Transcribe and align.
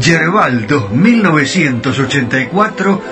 Yerbal 0.00 0.66
2984, 0.66 3.02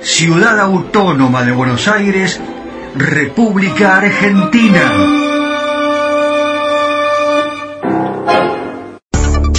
Ciudad 0.00 0.58
Autónoma 0.60 1.44
de 1.44 1.52
Buenos 1.52 1.86
Aires, 1.88 2.40
República 2.96 3.96
Argentina. 3.96 5.33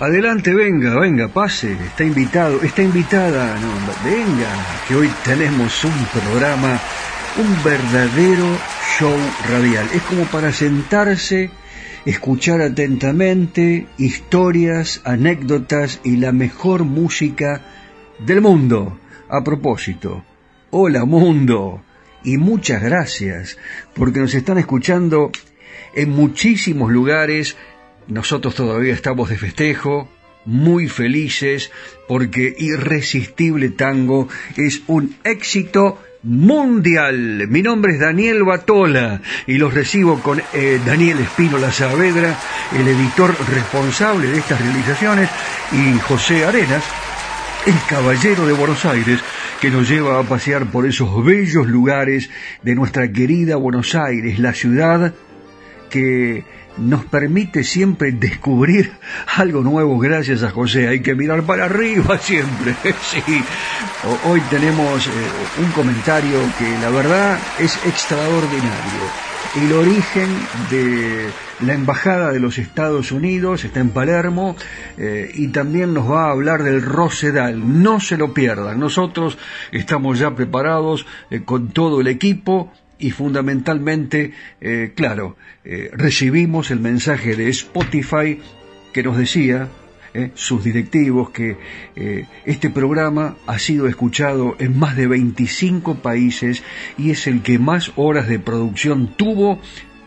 Adelante, 0.00 0.54
venga, 0.54 0.98
venga, 0.98 1.28
pase, 1.28 1.72
está 1.72 2.04
invitado, 2.04 2.62
está 2.62 2.82
invitada, 2.82 3.54
venga, 4.02 4.48
que 4.88 4.94
hoy 4.94 5.10
tenemos 5.26 5.84
un 5.84 5.92
programa, 6.06 6.80
un 7.36 7.62
verdadero 7.62 8.46
show 8.96 9.14
radial. 9.50 9.86
Es 9.92 10.00
como 10.04 10.24
para 10.24 10.54
sentarse, 10.54 11.50
escuchar 12.06 12.62
atentamente 12.62 13.88
historias, 13.98 15.02
anécdotas 15.04 16.00
y 16.02 16.16
la 16.16 16.32
mejor 16.32 16.84
música 16.84 17.60
del 18.20 18.40
mundo. 18.40 18.98
A 19.28 19.44
propósito, 19.44 20.24
hola 20.70 21.04
mundo 21.04 21.82
y 22.24 22.38
muchas 22.38 22.82
gracias 22.82 23.58
porque 23.94 24.20
nos 24.20 24.34
están 24.34 24.56
escuchando 24.56 25.30
en 25.94 26.08
muchísimos 26.08 26.90
lugares 26.90 27.58
nosotros 28.10 28.54
todavía 28.54 28.92
estamos 28.92 29.30
de 29.30 29.38
festejo, 29.38 30.08
muy 30.44 30.88
felices, 30.88 31.70
porque 32.08 32.54
Irresistible 32.58 33.70
Tango 33.70 34.28
es 34.56 34.82
un 34.86 35.16
éxito 35.24 36.02
mundial. 36.22 37.46
Mi 37.48 37.62
nombre 37.62 37.94
es 37.94 38.00
Daniel 38.00 38.42
Batola 38.44 39.20
y 39.46 39.54
los 39.54 39.72
recibo 39.72 40.20
con 40.20 40.42
eh, 40.52 40.80
Daniel 40.84 41.20
Espínola 41.20 41.72
Saavedra, 41.72 42.36
el 42.78 42.88
editor 42.88 43.34
responsable 43.48 44.28
de 44.28 44.38
estas 44.38 44.60
realizaciones, 44.60 45.30
y 45.72 45.98
José 46.00 46.44
Arenas, 46.44 46.84
el 47.66 47.76
caballero 47.88 48.46
de 48.46 48.52
Buenos 48.52 48.84
Aires, 48.84 49.20
que 49.60 49.70
nos 49.70 49.88
lleva 49.88 50.18
a 50.18 50.24
pasear 50.24 50.66
por 50.66 50.86
esos 50.86 51.24
bellos 51.24 51.66
lugares 51.66 52.30
de 52.62 52.74
nuestra 52.74 53.10
querida 53.12 53.56
Buenos 53.56 53.94
Aires, 53.94 54.38
la 54.38 54.52
ciudad 54.52 55.14
que 55.90 56.44
nos 56.80 57.04
permite 57.04 57.62
siempre 57.62 58.12
descubrir 58.12 58.92
algo 59.36 59.62
nuevo 59.62 59.98
gracias 59.98 60.42
a 60.42 60.50
José. 60.50 60.88
Hay 60.88 61.00
que 61.00 61.14
mirar 61.14 61.42
para 61.42 61.66
arriba 61.66 62.18
siempre. 62.22 62.74
Hoy 64.26 64.40
tenemos 64.50 65.06
eh, 65.06 65.10
un 65.62 65.70
comentario 65.72 66.40
que 66.58 66.70
la 66.80 66.90
verdad 66.90 67.38
es 67.58 67.76
extraordinario. 67.86 69.30
El 69.56 69.72
origen 69.72 70.28
de 70.70 71.28
la 71.66 71.74
Embajada 71.74 72.30
de 72.30 72.38
los 72.38 72.56
Estados 72.58 73.10
Unidos 73.10 73.64
está 73.64 73.80
en 73.80 73.90
Palermo 73.90 74.54
eh, 74.96 75.30
y 75.34 75.48
también 75.48 75.92
nos 75.92 76.08
va 76.08 76.26
a 76.26 76.30
hablar 76.30 76.62
del 76.62 76.80
Rosedal. 76.80 77.82
No 77.82 77.98
se 77.98 78.16
lo 78.16 78.32
pierdan. 78.32 78.78
Nosotros 78.78 79.36
estamos 79.72 80.20
ya 80.20 80.36
preparados 80.36 81.04
eh, 81.30 81.42
con 81.44 81.68
todo 81.68 82.00
el 82.00 82.06
equipo 82.06 82.72
y 83.00 83.10
fundamentalmente, 83.10 84.32
eh, 84.60 84.92
claro, 84.94 85.36
eh, 85.64 85.90
recibimos 85.92 86.70
el 86.70 86.80
mensaje 86.80 87.34
de 87.34 87.48
Spotify 87.48 88.38
que 88.92 89.02
nos 89.02 89.16
decía, 89.16 89.68
eh, 90.12 90.30
sus 90.34 90.64
directivos, 90.64 91.30
que 91.30 91.56
este 92.44 92.68
programa 92.68 93.36
ha 93.46 93.58
sido 93.58 93.86
escuchado 93.86 94.56
en 94.58 94.78
más 94.78 94.96
de 94.96 95.06
25 95.06 95.96
países 95.96 96.62
y 96.98 97.10
es 97.10 97.26
el 97.26 97.42
que 97.42 97.58
más 97.58 97.92
horas 97.96 98.28
de 98.28 98.40
producción 98.40 99.14
tuvo 99.16 99.60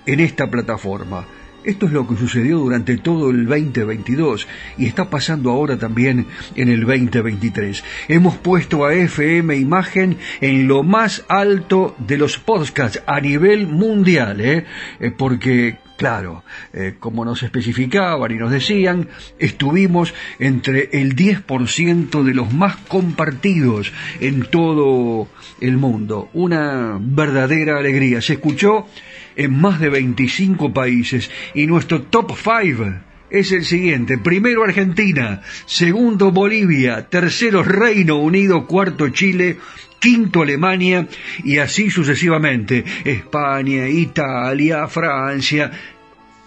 en 0.06 0.20
esta 0.20 0.50
plataforma. 0.52 1.26
Esto 1.64 1.86
es 1.86 1.94
lo 1.94 2.08
que 2.08 2.18
sucedió 2.18 2.60
durante 2.60 2.98
todo 2.98 3.30
el 3.30 3.46
2022 3.46 4.48
y 4.78 4.86
está 4.86 5.10
pasando 5.10 5.50
ahora 5.50 5.78
también 5.78 6.28
en 6.56 6.70
el 6.70 6.82
2023. 6.82 7.84
Hemos 8.10 8.38
puesto 8.38 8.86
a 8.86 8.94
FM 8.94 9.56
Imagen 9.56 10.18
en 10.42 10.68
lo 10.68 10.84
más 10.84 11.24
alto 11.30 11.96
de 12.00 12.18
los 12.18 12.38
podcasts 12.38 13.02
a 13.06 13.22
nivel 13.22 13.68
mundial, 13.68 14.42
¿eh? 14.42 14.66
eh 15.00 15.12
porque 15.12 15.78
Claro, 15.96 16.44
eh, 16.74 16.96
como 17.00 17.24
nos 17.24 17.44
especificaban 17.44 18.32
y 18.32 18.36
nos 18.36 18.52
decían, 18.52 19.08
estuvimos 19.38 20.14
entre 20.40 20.90
el 20.92 21.16
10% 21.16 22.24
de 22.24 22.34
los 22.34 22.52
más 22.52 22.76
compartidos 22.76 23.94
en 24.20 24.44
todo 24.50 25.28
el 25.62 25.78
mundo. 25.78 26.30
Una 26.34 26.98
verdadera 27.00 27.78
alegría. 27.78 28.22
Se 28.22 28.34
escuchó 28.34 28.88
en 29.36 29.60
más 29.60 29.80
de 29.80 29.90
25 29.90 30.74
países 30.74 31.30
y 31.54 31.68
nuestro 31.68 32.04
top 32.04 32.34
5 32.36 32.94
es 33.30 33.52
el 33.52 33.66
siguiente. 33.66 34.18
Primero 34.20 34.64
Argentina, 34.64 35.42
segundo 35.66 36.32
Bolivia, 36.32 37.10
tercero 37.10 37.64
Reino 37.64 38.18
Unido, 38.18 38.68
cuarto 38.68 39.10
Chile, 39.10 39.58
quinto 40.00 40.44
Alemania 40.44 41.08
y 41.44 41.58
así 41.58 41.90
sucesivamente. 41.90 42.84
España, 43.04 43.90
Italia, 43.90 44.88
Francia. 44.88 45.72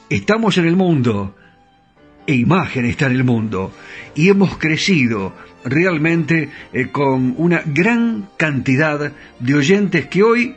Estamos 0.09 0.56
en 0.59 0.67
el 0.67 0.77
mundo 0.77 1.35
e 2.27 2.35
imagen 2.35 2.85
está 2.85 3.06
en 3.06 3.12
el 3.12 3.25
mundo 3.25 3.73
y 4.15 4.29
hemos 4.29 4.59
crecido 4.59 5.33
realmente 5.65 6.50
eh, 6.73 6.88
con 6.91 7.35
una 7.38 7.62
gran 7.65 8.29
cantidad 8.37 9.12
de 9.38 9.55
oyentes 9.55 10.06
que 10.06 10.23
hoy, 10.23 10.56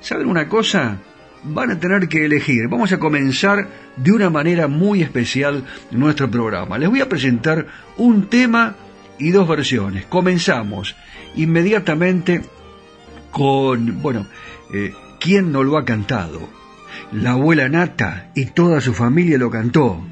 ¿saben 0.00 0.28
una 0.28 0.48
cosa? 0.48 0.98
Van 1.44 1.70
a 1.70 1.80
tener 1.80 2.08
que 2.08 2.24
elegir. 2.24 2.68
Vamos 2.68 2.92
a 2.92 2.98
comenzar 2.98 3.68
de 3.96 4.12
una 4.12 4.30
manera 4.30 4.68
muy 4.68 5.02
especial 5.02 5.64
nuestro 5.90 6.30
programa. 6.30 6.78
Les 6.78 6.88
voy 6.88 7.00
a 7.00 7.08
presentar 7.08 7.66
un 7.96 8.28
tema 8.28 8.76
y 9.18 9.30
dos 9.30 9.48
versiones. 9.48 10.06
Comenzamos 10.06 10.96
inmediatamente 11.36 12.42
con, 13.30 14.00
bueno, 14.02 14.26
eh, 14.72 14.94
¿quién 15.20 15.52
no 15.52 15.62
lo 15.62 15.76
ha 15.76 15.84
cantado? 15.84 16.48
La 17.12 17.32
abuela 17.32 17.68
Nata 17.68 18.30
y 18.34 18.46
toda 18.46 18.80
su 18.80 18.94
familia 18.94 19.38
lo 19.38 19.50
cantó. 19.50 20.02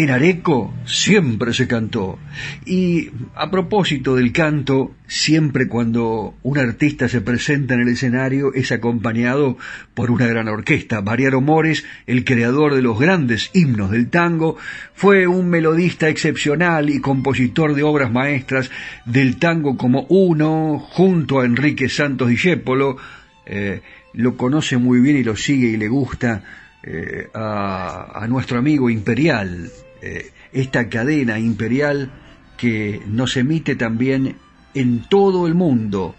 En 0.00 0.08
Areco 0.08 0.72
siempre 0.86 1.52
se 1.52 1.68
cantó. 1.68 2.18
Y 2.64 3.10
a 3.34 3.50
propósito 3.50 4.16
del 4.16 4.32
canto, 4.32 4.94
siempre 5.06 5.68
cuando 5.68 6.32
un 6.42 6.56
artista 6.56 7.06
se 7.06 7.20
presenta 7.20 7.74
en 7.74 7.80
el 7.80 7.88
escenario 7.88 8.54
es 8.54 8.72
acompañado 8.72 9.58
por 9.92 10.10
una 10.10 10.26
gran 10.26 10.48
orquesta. 10.48 11.02
Mariano 11.02 11.42
Mores, 11.42 11.84
el 12.06 12.24
creador 12.24 12.74
de 12.74 12.80
los 12.80 12.98
grandes 12.98 13.50
himnos 13.52 13.90
del 13.90 14.08
tango, 14.08 14.56
fue 14.94 15.26
un 15.26 15.50
melodista 15.50 16.08
excepcional 16.08 16.88
y 16.88 17.02
compositor 17.02 17.74
de 17.74 17.82
obras 17.82 18.10
maestras 18.10 18.70
del 19.04 19.36
tango 19.36 19.76
como 19.76 20.06
Uno, 20.08 20.78
junto 20.78 21.40
a 21.40 21.44
Enrique 21.44 21.90
Santos 21.90 22.30
Discépolo. 22.30 22.96
Eh, 23.44 23.82
lo 24.14 24.38
conoce 24.38 24.78
muy 24.78 25.00
bien 25.00 25.18
y 25.18 25.24
lo 25.24 25.36
sigue 25.36 25.68
y 25.68 25.76
le 25.76 25.88
gusta 25.88 26.42
eh, 26.82 27.28
a, 27.34 28.22
a, 28.22 28.26
nuestro 28.26 28.58
amigo 28.58 28.88
Imperial, 28.88 29.70
eh, 30.02 30.32
esta 30.52 30.88
cadena 30.88 31.38
imperial 31.38 32.10
que 32.56 33.00
nos 33.06 33.36
emite 33.36 33.76
también 33.76 34.36
en 34.74 35.04
todo 35.08 35.46
el 35.46 35.54
mundo. 35.54 36.16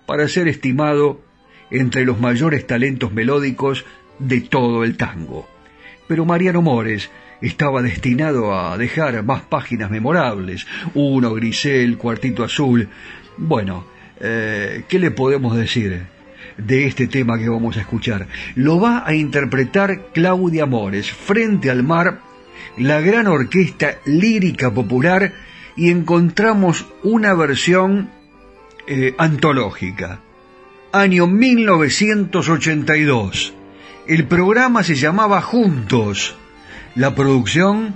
para 0.05 0.29
ser 0.29 0.47
estimado 0.47 1.23
entre 1.71 2.05
los 2.05 2.21
mayores 2.21 2.67
talentos 2.67 3.13
melódicos 3.13 3.87
de 4.19 4.43
todo 4.43 4.85
el 4.85 4.99
tango. 4.99 5.49
Pero 6.07 6.27
Mariano 6.27 6.61
Mores 6.61 7.11
estaba 7.45 7.83
destinado 7.83 8.59
a 8.59 8.79
dejar 8.79 9.23
más 9.23 9.43
páginas 9.43 9.91
memorables, 9.91 10.67
uno 10.95 11.35
Grisel, 11.35 11.99
Cuartito 11.99 12.43
Azul. 12.43 12.89
Bueno, 13.37 13.85
eh, 14.21 14.85
¿qué 14.89 14.99
le 14.99 15.11
podemos 15.11 15.55
decir 15.55 16.07
de 16.57 16.87
este 16.87 17.07
tema 17.07 17.39
que 17.39 17.51
vamos 17.51 17.77
a 17.77 17.81
escuchar? 17.81 18.29
Lo 18.55 18.81
va 18.81 19.07
a 19.07 19.15
interpretar 19.15 20.07
Claudia 20.15 20.65
Mores, 20.65 21.11
frente 21.11 21.69
al 21.71 21.83
mar, 21.83 22.21
la 22.79 23.03
gran 23.03 23.27
orquesta 23.27 23.99
lírica 24.07 24.73
popular, 24.73 25.35
y 25.77 25.91
encontramos 25.91 26.87
una 27.03 27.35
versión 27.35 28.09
eh, 28.87 29.15
antológica. 29.19 30.21
Año 30.93 31.27
1982. 31.27 33.53
El 34.07 34.27
programa 34.27 34.83
se 34.83 34.95
llamaba 34.95 35.43
Juntos 35.43 36.39
la 36.95 37.15
producción 37.15 37.95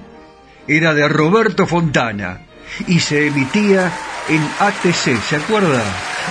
era 0.66 0.94
de 0.94 1.08
Roberto 1.08 1.66
Fontana 1.66 2.40
y 2.86 3.00
se 3.00 3.28
emitía 3.28 3.92
en 4.28 4.42
ATC, 4.58 5.20
¿se 5.22 5.36
acuerda? 5.36 5.82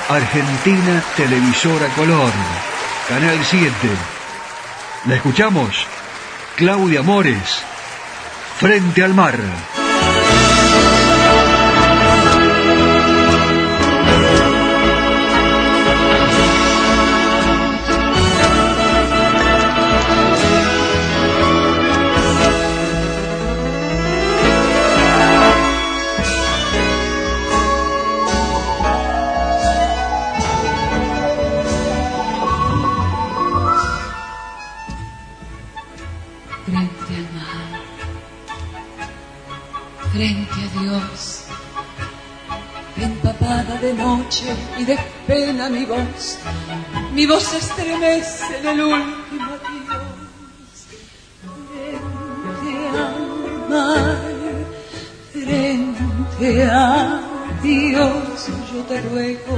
Argentina 0.10 1.04
Televisora 1.16 1.88
Color, 1.96 2.32
Canal 3.10 3.40
7. 3.44 3.72
¿La 5.08 5.16
escuchamos? 5.16 5.88
Claudia 6.56 7.02
Mores, 7.02 7.64
Frente 8.60 9.04
al 9.04 9.14
Mar. 9.14 9.38
De 43.88 43.94
noche 43.94 44.54
y 44.78 44.84
de 44.84 45.00
pena 45.26 45.70
mi 45.70 45.86
voz, 45.86 46.38
mi 47.14 47.26
voz 47.26 47.54
estremece 47.54 48.58
en 48.60 48.68
el 48.68 48.82
último 48.82 49.52
adiós. 49.56 50.04
Frente 51.72 52.72
al 53.06 53.20
mar, 53.70 54.18
frente 55.32 56.64
al 56.64 57.22
Dios, 57.64 58.50
yo 58.74 58.80
te 58.90 58.98
ruego 59.04 59.56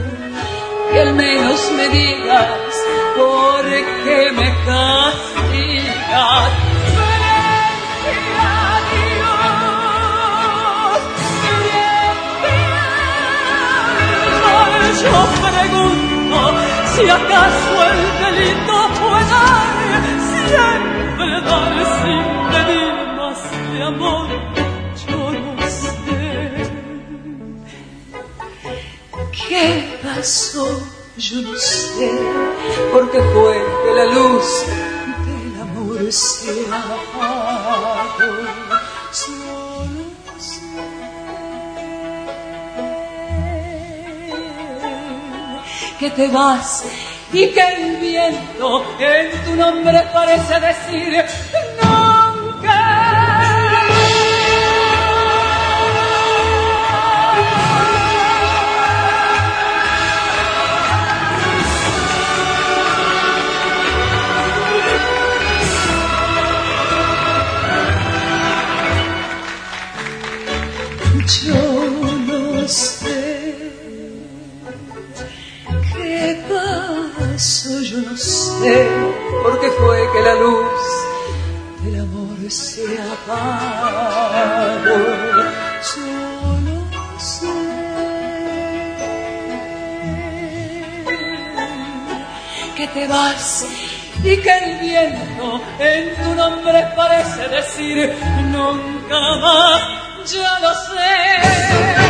que 0.91 0.99
al 0.99 1.15
menos 1.15 1.71
me 1.75 1.89
digas 1.89 2.75
por 3.17 3.65
qué 4.03 4.31
me 4.31 4.47
castigas. 4.67 6.68
Yo 15.01 15.15
pregunto 15.47 16.39
si 16.93 17.03
acaso 17.09 17.73
el 17.91 18.01
delito 18.23 18.75
puede 18.99 19.43
siempre 20.37 21.27
dar 21.47 21.73
sin 22.01 22.23
pedir 22.51 22.93
más 23.15 23.39
de 23.71 23.79
amor 23.83 24.27
¿Qué 29.31 29.99
pasó? 30.03 30.67
Yo 31.17 31.41
no 31.41 31.55
sé, 31.57 32.11
porque 32.93 33.19
fue 33.19 33.65
que 33.83 33.91
la 33.93 34.05
luz 34.05 34.45
del 35.25 35.61
amor 35.61 36.11
se 36.11 36.65
apagó. 36.67 38.68
Que 45.99 46.09
te 46.11 46.29
vas 46.29 46.85
y 47.33 47.49
que 47.49 47.61
el 47.61 47.97
viento 47.97 48.85
en 48.99 49.43
tu 49.43 49.55
nombre 49.55 50.01
parece 50.13 50.59
decir 50.59 51.25
y 94.23 94.37
que 94.37 94.57
el 94.57 94.79
viento 94.79 95.61
en 95.79 96.15
tu 96.15 96.35
nombre 96.35 96.85
parece 96.95 97.47
decir 97.47 98.13
nunca 98.51 99.19
más, 99.41 99.81
ya 100.25 100.59
lo 100.59 100.73
sé. 100.73 102.08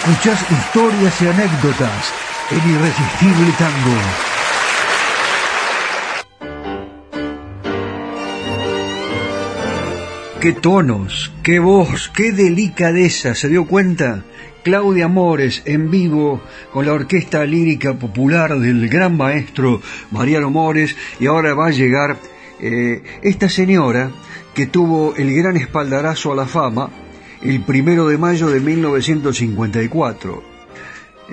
Escuchás 0.00 0.46
historias 0.50 1.20
y 1.20 1.26
anécdotas 1.26 2.14
en 2.50 2.70
Irresistible 2.70 3.52
Tango. 3.58 3.98
Qué 10.40 10.52
tonos, 10.52 11.30
qué 11.42 11.58
voz, 11.58 12.10
qué 12.16 12.32
delicadeza, 12.32 13.34
¿se 13.34 13.50
dio 13.50 13.66
cuenta? 13.66 14.24
Claudia 14.64 15.06
Mores 15.06 15.60
en 15.66 15.90
vivo 15.90 16.40
con 16.72 16.86
la 16.86 16.94
Orquesta 16.94 17.44
Lírica 17.44 17.92
Popular 17.92 18.58
del 18.58 18.88
gran 18.88 19.18
maestro 19.18 19.82
Mariano 20.12 20.50
Mores 20.50 20.96
y 21.18 21.26
ahora 21.26 21.52
va 21.52 21.66
a 21.66 21.72
llegar 21.72 22.16
eh, 22.58 23.02
esta 23.20 23.50
señora 23.50 24.10
que 24.54 24.66
tuvo 24.66 25.14
el 25.16 25.34
gran 25.34 25.58
espaldarazo 25.58 26.32
a 26.32 26.36
la 26.36 26.46
fama 26.46 26.88
el 27.42 27.62
primero 27.62 28.06
de 28.08 28.18
mayo 28.18 28.48
de 28.48 28.60
1954. 28.60 30.42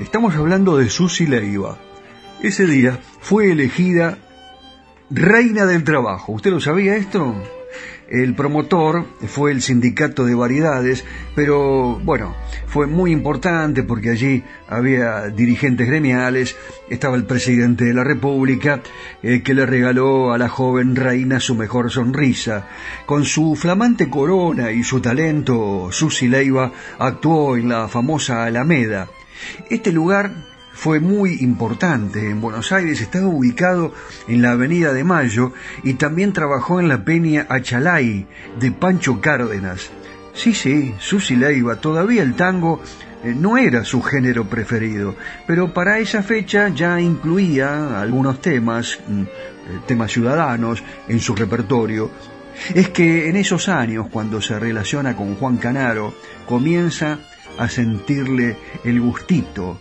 Estamos 0.01 0.35
hablando 0.35 0.77
de 0.77 0.89
Susi 0.89 1.27
Leiva. 1.27 1.77
Ese 2.41 2.65
día 2.65 2.99
fue 3.19 3.51
elegida 3.51 4.17
reina 5.09 5.65
del 5.65 5.83
trabajo. 5.83 6.33
¿Usted 6.33 6.51
lo 6.51 6.59
sabía 6.59 6.95
esto? 6.95 7.35
El 8.09 8.35
promotor 8.35 9.05
fue 9.27 9.51
el 9.51 9.61
sindicato 9.61 10.25
de 10.25 10.33
variedades, 10.33 11.03
pero 11.35 11.99
bueno, 11.99 12.35
fue 12.65 12.87
muy 12.87 13.11
importante 13.11 13.83
porque 13.83 14.11
allí 14.11 14.43
había 14.69 15.27
dirigentes 15.27 15.87
gremiales, 15.87 16.55
estaba 16.89 17.17
el 17.17 17.25
presidente 17.25 17.83
de 17.83 17.93
la 17.93 18.05
República, 18.05 18.81
eh, 19.21 19.41
que 19.43 19.53
le 19.53 19.65
regaló 19.65 20.31
a 20.31 20.37
la 20.37 20.47
joven 20.47 20.95
reina 20.95 21.41
su 21.41 21.55
mejor 21.55 21.91
sonrisa. 21.91 22.67
Con 23.05 23.25
su 23.25 23.55
flamante 23.55 24.09
corona 24.09 24.71
y 24.71 24.83
su 24.83 25.01
talento, 25.01 25.89
Susi 25.91 26.29
Leiva 26.29 26.71
actuó 26.99 27.57
en 27.57 27.67
la 27.67 27.89
famosa 27.89 28.45
Alameda. 28.45 29.09
Este 29.69 29.91
lugar 29.91 30.31
fue 30.77 30.99
muy 30.99 31.39
importante 31.41 32.29
en 32.29 32.39
Buenos 32.39 32.71
Aires, 32.71 33.01
estaba 33.01 33.25
ubicado 33.25 33.93
en 34.27 34.43
la 34.43 34.51
Avenida 34.51 34.93
de 34.93 35.03
Mayo 35.03 35.51
y 35.83 35.95
también 35.95 36.33
trabajó 36.33 36.79
en 36.79 36.87
la 36.87 37.03
peña 37.03 37.47
Achalay 37.49 38.27
de 38.59 38.71
Pancho 38.71 39.19
Cárdenas. 39.19 39.89
Sí, 40.35 40.53
sí, 40.53 40.93
Susi 40.99 41.35
Leiva, 41.35 41.77
todavía 41.77 42.21
el 42.21 42.35
tango 42.35 42.79
eh, 43.23 43.33
no 43.35 43.57
era 43.57 43.83
su 43.83 44.03
género 44.03 44.47
preferido, 44.47 45.15
pero 45.47 45.73
para 45.73 45.97
esa 45.97 46.21
fecha 46.21 46.69
ya 46.69 47.01
incluía 47.01 47.99
algunos 47.99 48.39
temas, 48.39 48.99
mm, 49.07 49.21
eh, 49.23 49.27
temas 49.87 50.11
ciudadanos, 50.11 50.83
en 51.07 51.19
su 51.19 51.35
repertorio. 51.35 52.11
Es 52.75 52.89
que 52.89 53.29
en 53.29 53.35
esos 53.35 53.67
años, 53.67 54.09
cuando 54.11 54.43
se 54.43 54.59
relaciona 54.59 55.15
con 55.15 55.35
Juan 55.37 55.57
Canaro, 55.57 56.13
comienza 56.45 57.17
a 57.57 57.67
sentirle 57.67 58.57
el 58.83 59.01
gustito 59.01 59.79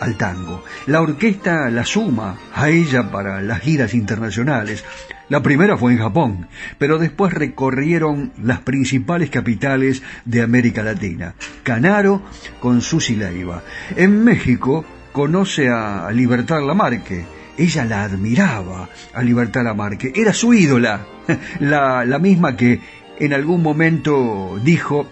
al 0.00 0.16
tango. 0.16 0.64
La 0.86 1.00
orquesta 1.00 1.70
la 1.70 1.84
suma 1.84 2.36
a 2.54 2.68
ella 2.68 3.10
para 3.10 3.42
las 3.42 3.60
giras 3.60 3.94
internacionales. 3.94 4.84
La 5.28 5.42
primera 5.42 5.76
fue 5.76 5.92
en 5.92 5.98
Japón, 5.98 6.48
pero 6.78 6.98
después 6.98 7.32
recorrieron 7.32 8.32
las 8.40 8.60
principales 8.60 9.30
capitales 9.30 10.02
de 10.24 10.42
América 10.42 10.82
Latina. 10.82 11.34
Canaro 11.62 12.22
con 12.60 12.80
Susi 12.80 13.16
Leiva. 13.16 13.62
En 13.96 14.22
México 14.22 14.84
conoce 15.12 15.68
a 15.68 16.08
Libertad 16.12 16.64
Lamarque. 16.64 17.24
Ella 17.58 17.84
la 17.84 18.04
admiraba 18.04 18.88
a 19.14 19.22
Libertad 19.22 19.64
Lamarque. 19.64 20.12
Era 20.14 20.32
su 20.32 20.52
ídola. 20.54 21.06
La, 21.58 22.04
la 22.04 22.20
misma 22.20 22.56
que 22.56 22.80
en 23.18 23.32
algún 23.32 23.60
momento 23.60 24.60
dijo 24.62 25.08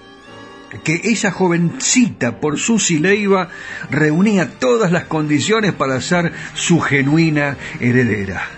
que 0.83 1.01
esa 1.05 1.31
jovencita 1.31 2.41
por 2.41 2.59
Susi 2.59 2.99
Leiva 2.99 3.49
reunía 3.91 4.59
todas 4.59 4.91
las 4.93 5.05
condiciones 5.05 5.73
para 5.73 6.01
ser 6.01 6.33
su 6.55 6.81
genuina 6.81 7.57
heredera. 7.81 8.49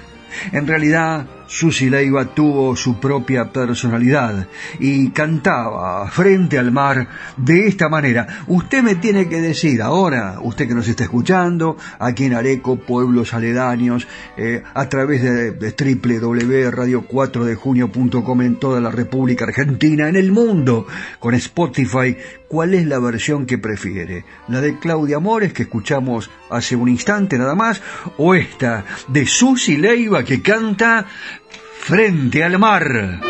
En 0.53 0.67
realidad, 0.67 1.27
Susi 1.47 1.91
Leiva 1.91 2.25
tuvo 2.27 2.77
su 2.77 2.99
propia 2.99 3.53
personalidad 3.53 4.47
y 4.79 5.11
cantaba 5.11 6.09
frente 6.11 6.59
al 6.59 6.73
mar 6.73 7.09
de 7.37 7.67
esta 7.67 7.89
manera. 7.89 8.45
Usted 8.47 8.83
me 8.83 8.95
tiene 8.97 9.29
que 9.29 9.41
decir 9.41 9.81
ahora, 9.83 10.39
usted 10.43 10.69
que 10.69 10.75
nos 10.75 10.89
está 10.89 11.05
escuchando, 11.05 11.77
aquí 11.99 12.25
en 12.25 12.35
Areco, 12.35 12.77
pueblos 12.77 13.33
aledaños, 13.35 14.09
eh, 14.37 14.63
a 14.75 14.89
través 14.89 15.23
de, 15.23 15.53
de 15.53 15.71
www.radio4dejunio.com 15.71 18.43
en 18.43 18.57
toda 18.57 18.81
la 18.81 18.91
República 18.91 19.45
Argentina, 19.45 20.09
en 20.09 20.17
el 20.17 20.33
mundo, 20.33 20.89
con 21.19 21.35
Spotify, 21.35 22.17
cuál 22.49 22.75
es 22.75 22.87
la 22.87 22.99
versión 22.99 23.47
que 23.47 23.59
prefiere. 23.59 24.25
La 24.49 24.61
de 24.61 24.79
Claudia 24.79 25.19
Mores, 25.19 25.53
que 25.53 25.65
escuchamos 25.65 26.31
hace 26.51 26.77
un 26.77 26.89
instante 26.89 27.39
nada 27.39 27.55
más, 27.55 27.83
o 28.19 28.35
esta 28.35 28.85
de 29.09 29.27
Susi 29.27 29.77
Leiva 29.77 30.25
que 30.25 30.43
canta 30.43 31.07
frente 31.81 32.45
al 32.45 32.59
mar. 32.59 33.21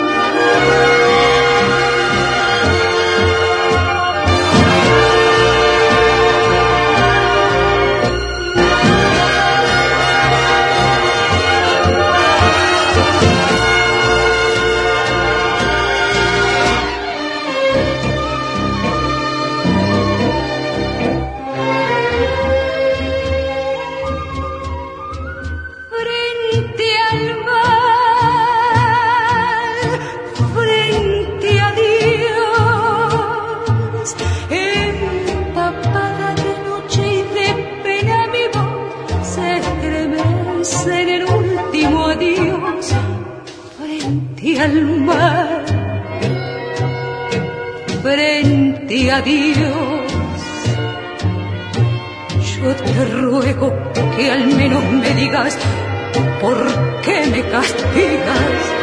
Frente 49.26 49.54
a 49.54 49.58
Dios. 49.58 50.12
Yo 52.56 52.74
te 52.74 53.04
ruego 53.20 53.72
que 54.16 54.30
al 54.30 54.46
menos 54.46 54.84
me 54.84 55.10
digas 55.14 55.58
por 56.40 56.56
qué 57.02 57.26
me 57.26 57.42
castigas 57.42 58.75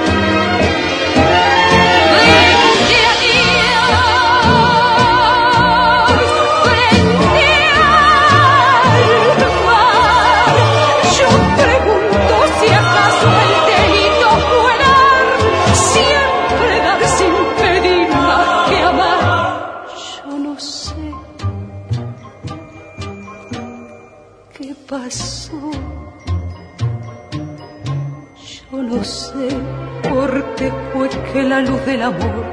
la 31.53 31.61
luz 31.61 31.85
del 31.85 32.01
amor 32.01 32.45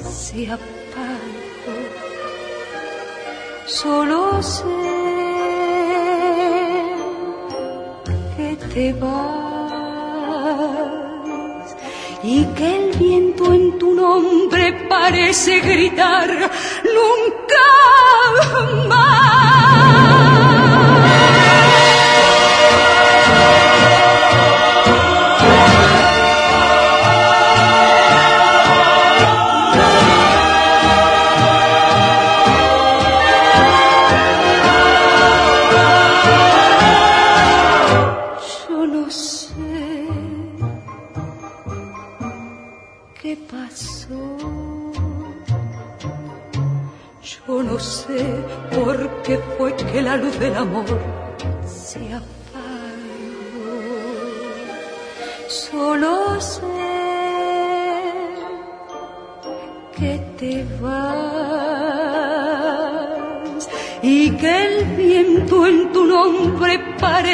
se 0.00 0.50
apagó. 0.56 1.76
Solo 3.66 4.42
sé 4.42 4.64
que 8.34 8.50
te 8.72 8.86
vas 8.94 9.10
y 12.22 12.46
que 12.56 12.68
el 12.76 12.86
viento 12.96 13.52
en 13.52 13.78
tu 13.78 13.88
nombre 13.92 14.64
parece 14.88 15.60
gritar 15.60 16.30
nunca 16.98 17.66
más. 18.88 19.73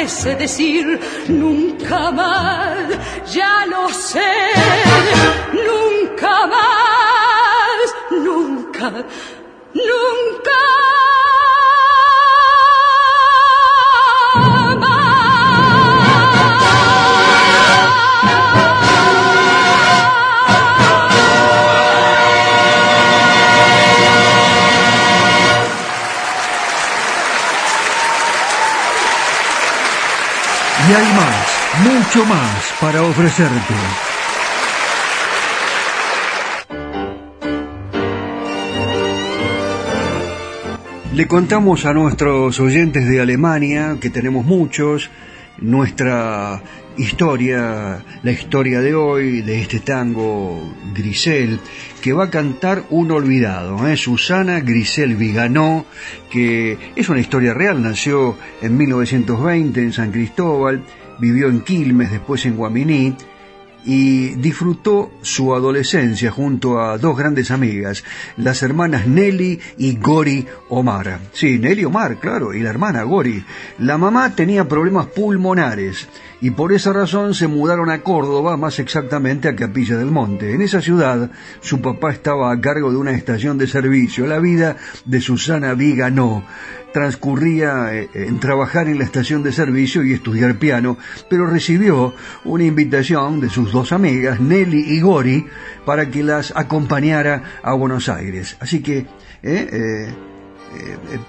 Parece 0.01 0.35
decir 0.35 0.99
nunca 1.27 2.09
más, 2.11 2.75
ya 3.31 3.67
lo 3.67 3.87
sé, 3.89 4.33
nunca 5.53 6.47
más, 6.47 7.95
nunca, 8.09 8.89
nunca. 9.75 11.00
Y 30.91 30.93
hay 30.93 31.13
más, 31.13 31.79
mucho 31.85 32.25
más 32.25 32.73
para 32.81 33.01
ofrecerte. 33.03 33.73
Le 41.15 41.27
contamos 41.27 41.85
a 41.85 41.93
nuestros 41.93 42.59
oyentes 42.59 43.07
de 43.07 43.21
Alemania, 43.21 43.99
que 44.01 44.09
tenemos 44.09 44.43
muchos, 44.43 45.09
nuestra 45.59 46.61
historia, 46.97 48.03
la 48.23 48.31
historia 48.31 48.81
de 48.81 48.93
hoy, 48.93 49.41
de 49.41 49.61
este 49.61 49.79
tango 49.79 50.73
Grisel, 50.93 51.59
que 52.01 52.13
va 52.13 52.25
a 52.25 52.29
cantar 52.29 52.83
un 52.89 53.11
olvidado, 53.11 53.87
¿eh? 53.87 53.97
Susana 53.97 54.59
Grisel 54.59 55.15
Viganó, 55.15 55.85
que 56.29 56.77
es 56.95 57.09
una 57.09 57.19
historia 57.19 57.53
real, 57.53 57.81
nació 57.81 58.37
en 58.61 58.77
1920 58.77 59.81
en 59.81 59.93
San 59.93 60.11
Cristóbal, 60.11 60.83
vivió 61.19 61.47
en 61.47 61.61
Quilmes, 61.61 62.11
después 62.11 62.45
en 62.45 62.57
Guaminí, 62.57 63.15
y 63.83 64.35
disfrutó 64.35 65.11
su 65.21 65.55
adolescencia 65.55 66.29
junto 66.29 66.79
a 66.79 66.97
dos 66.97 67.17
grandes 67.17 67.51
amigas, 67.51 68.03
las 68.37 68.61
hermanas 68.61 69.07
Nelly 69.07 69.59
y 69.77 69.97
Gori 69.97 70.45
Omar. 70.69 71.19
Sí, 71.33 71.57
Nelly 71.57 71.85
Omar, 71.85 72.17
claro, 72.19 72.53
y 72.53 72.59
la 72.59 72.69
hermana 72.69 73.03
Gori. 73.03 73.43
La 73.79 73.97
mamá 73.97 74.35
tenía 74.35 74.67
problemas 74.67 75.07
pulmonares 75.07 76.07
y 76.41 76.51
por 76.51 76.73
esa 76.73 76.91
razón 76.91 77.35
se 77.35 77.47
mudaron 77.47 77.91
a 77.91 78.01
Córdoba, 78.01 78.57
más 78.57 78.79
exactamente 78.79 79.47
a 79.47 79.55
Capilla 79.55 79.95
del 79.95 80.09
Monte. 80.09 80.53
En 80.53 80.61
esa 80.61 80.81
ciudad 80.81 81.29
su 81.61 81.81
papá 81.81 82.11
estaba 82.11 82.51
a 82.51 82.59
cargo 82.59 82.91
de 82.91 82.97
una 82.97 83.11
estación 83.11 83.59
de 83.59 83.67
servicio. 83.67 84.25
La 84.25 84.39
vida 84.39 84.75
de 85.05 85.21
Susana 85.21 85.75
no 86.11 86.43
transcurría 86.91 87.93
eh, 87.93 88.09
en 88.13 88.39
trabajar 88.39 88.87
en 88.87 88.97
la 88.97 89.05
estación 89.05 89.43
de 89.43 89.51
servicio 89.51 90.03
y 90.03 90.13
estudiar 90.13 90.55
piano, 90.57 90.97
pero 91.29 91.45
recibió 91.45 92.13
una 92.43 92.63
invitación 92.63 93.39
de 93.39 93.49
sus 93.49 93.71
dos 93.71 93.91
amigas, 93.91 94.39
Nelly 94.39 94.95
y 94.95 94.99
Gori, 94.99 95.45
para 95.85 96.09
que 96.09 96.23
las 96.23 96.53
acompañara 96.55 97.43
a 97.63 97.73
Buenos 97.73 98.09
Aires. 98.09 98.57
Así 98.59 98.81
que, 98.81 98.97
eh, 98.97 99.05
eh, 99.43 100.13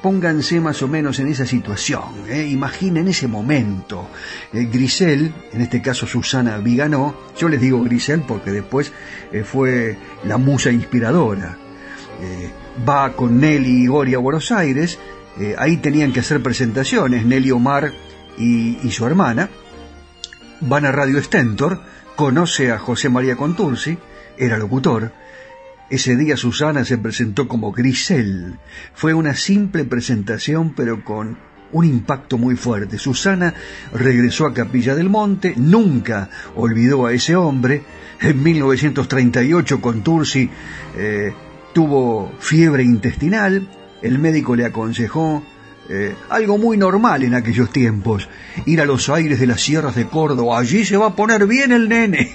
pónganse 0.00 0.60
más 0.60 0.82
o 0.82 0.88
menos 0.88 1.18
en 1.18 1.28
esa 1.28 1.46
situación, 1.46 2.30
imaginen 2.48 3.08
ese 3.08 3.26
momento. 3.26 4.08
Grisel, 4.52 5.32
en 5.52 5.60
este 5.60 5.82
caso 5.82 6.06
Susana 6.06 6.58
Viganó, 6.58 7.14
yo 7.36 7.48
les 7.48 7.60
digo 7.60 7.82
Grisel 7.82 8.22
porque 8.22 8.50
después 8.50 8.92
fue 9.44 9.96
la 10.24 10.38
musa 10.38 10.70
inspiradora. 10.70 11.56
va 12.88 13.12
con 13.14 13.40
Nelly 13.40 13.82
y 13.82 13.86
Gori 13.86 14.14
a 14.14 14.18
Buenos 14.18 14.52
Aires, 14.52 14.98
eh, 15.38 15.54
ahí 15.58 15.78
tenían 15.78 16.12
que 16.12 16.20
hacer 16.20 16.42
presentaciones, 16.42 17.24
Nelly 17.24 17.50
Omar 17.50 17.92
y, 18.36 18.90
su 18.90 19.06
hermana. 19.06 19.48
Van 20.60 20.84
a 20.84 20.92
Radio 20.92 21.20
Stentor, 21.22 21.80
conoce 22.16 22.70
a 22.70 22.78
José 22.78 23.08
María 23.08 23.36
Contursi, 23.36 23.96
era 24.36 24.58
locutor. 24.58 25.12
Ese 25.92 26.16
día 26.16 26.38
Susana 26.38 26.86
se 26.86 26.96
presentó 26.96 27.46
como 27.46 27.70
Grisel. 27.70 28.56
Fue 28.94 29.12
una 29.12 29.34
simple 29.34 29.84
presentación, 29.84 30.72
pero 30.74 31.04
con 31.04 31.36
un 31.70 31.84
impacto 31.84 32.38
muy 32.38 32.56
fuerte. 32.56 32.96
Susana 32.96 33.52
regresó 33.92 34.46
a 34.46 34.54
Capilla 34.54 34.94
del 34.94 35.10
Monte, 35.10 35.52
nunca 35.54 36.30
olvidó 36.56 37.04
a 37.04 37.12
ese 37.12 37.36
hombre. 37.36 37.82
En 38.22 38.42
1938 38.42 39.82
Contursi 39.82 40.48
eh, 40.96 41.34
tuvo 41.74 42.32
fiebre 42.38 42.84
intestinal, 42.84 43.68
el 44.00 44.18
médico 44.18 44.56
le 44.56 44.64
aconsejó 44.64 45.42
eh, 45.88 46.14
algo 46.30 46.58
muy 46.58 46.76
normal 46.76 47.24
en 47.24 47.34
aquellos 47.34 47.70
tiempos, 47.70 48.28
ir 48.66 48.80
a 48.80 48.84
los 48.84 49.08
aires 49.08 49.40
de 49.40 49.46
las 49.46 49.60
sierras 49.60 49.96
de 49.96 50.06
Córdoba, 50.06 50.58
allí 50.58 50.84
se 50.84 50.96
va 50.96 51.08
a 51.08 51.16
poner 51.16 51.46
bien 51.46 51.72
el 51.72 51.88
nene. 51.88 52.30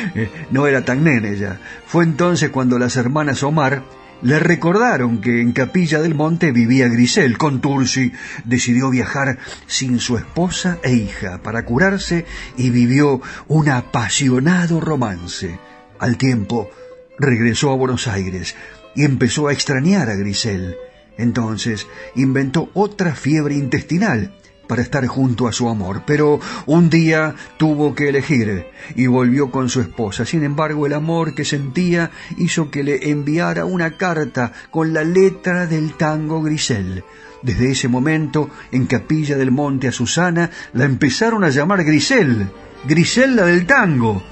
no 0.50 0.66
era 0.66 0.84
tan 0.84 1.04
nene 1.04 1.36
ya. 1.36 1.60
Fue 1.86 2.04
entonces 2.04 2.50
cuando 2.50 2.78
las 2.78 2.96
hermanas 2.96 3.42
Omar 3.42 3.84
le 4.22 4.38
recordaron 4.40 5.20
que 5.20 5.40
en 5.40 5.52
Capilla 5.52 6.00
del 6.00 6.14
Monte 6.14 6.50
vivía 6.50 6.88
Grisel. 6.88 7.38
Con 7.38 7.60
Tursi 7.60 8.12
decidió 8.44 8.90
viajar 8.90 9.38
sin 9.66 10.00
su 10.00 10.16
esposa 10.16 10.78
e 10.82 10.94
hija 10.94 11.42
para 11.42 11.64
curarse 11.64 12.24
y 12.56 12.70
vivió 12.70 13.20
un 13.48 13.68
apasionado 13.68 14.80
romance. 14.80 15.58
Al 15.98 16.16
tiempo 16.16 16.70
regresó 17.18 17.70
a 17.70 17.76
Buenos 17.76 18.08
Aires 18.08 18.56
y 18.96 19.04
empezó 19.04 19.48
a 19.48 19.52
extrañar 19.52 20.10
a 20.10 20.16
Grisel 20.16 20.76
entonces 21.18 21.86
inventó 22.14 22.70
otra 22.72 23.14
fiebre 23.14 23.54
intestinal 23.54 24.32
para 24.68 24.82
estar 24.82 25.04
junto 25.06 25.48
a 25.48 25.52
su 25.52 25.68
amor, 25.68 26.02
pero 26.06 26.38
un 26.66 26.90
día 26.90 27.34
tuvo 27.56 27.94
que 27.94 28.10
elegir 28.10 28.66
y 28.94 29.06
volvió 29.06 29.50
con 29.50 29.68
su 29.68 29.80
esposa. 29.80 30.24
Sin 30.24 30.44
embargo, 30.44 30.86
el 30.86 30.92
amor 30.92 31.34
que 31.34 31.44
sentía 31.44 32.10
hizo 32.36 32.70
que 32.70 32.84
le 32.84 33.10
enviara 33.10 33.64
una 33.64 33.96
carta 33.96 34.52
con 34.70 34.92
la 34.92 35.02
letra 35.02 35.66
del 35.66 35.94
tango 35.94 36.42
Grisel. 36.42 37.02
Desde 37.42 37.70
ese 37.70 37.88
momento, 37.88 38.50
en 38.70 38.86
Capilla 38.86 39.36
del 39.36 39.50
Monte 39.50 39.88
a 39.88 39.92
Susana, 39.92 40.50
la 40.74 40.84
empezaron 40.84 41.44
a 41.44 41.48
llamar 41.48 41.82
Grisel, 41.84 42.48
Grisel 42.86 43.36
la 43.36 43.44
del 43.44 43.66
tango. 43.66 44.22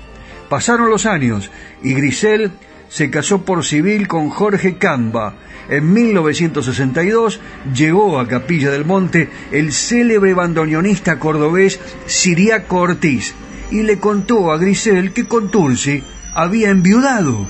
Pasaron 0.49 0.91
los 0.91 1.07
años 1.07 1.51
y 1.83 1.95
Grisel 1.95 2.53
se 2.89 3.11
casó 3.11 3.45
por 3.45 3.65
civil 3.65 4.09
con 4.09 4.31
Jorge 4.31 4.79
Camba. 4.79 5.35
En 5.69 5.93
1962 5.93 7.41
llegó 7.75 8.21
a 8.21 8.29
Capilla 8.29 8.71
del 8.71 8.85
Monte 8.85 9.29
el 9.51 9.73
célebre 9.73 10.35
bandoneonista 10.35 11.19
cordobés 11.19 11.81
Siriaco 12.07 12.79
Ortiz 12.79 13.35
y 13.71 13.83
le 13.83 13.99
contó 13.99 14.53
a 14.53 14.59
Grisel 14.59 15.13
que 15.13 15.27
Contursi 15.27 16.03
había 16.35 16.71
enviudado 16.71 17.47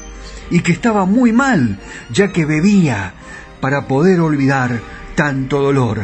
y 0.51 0.61
que 0.61 0.73
estaba 0.73 1.05
muy 1.05 1.33
mal, 1.33 1.79
ya 2.11 2.33
que 2.33 2.47
bebía 2.47 3.15
para 3.61 3.87
poder 3.87 4.21
olvidar 4.21 4.81
tanto 5.15 5.61
dolor. 5.61 6.03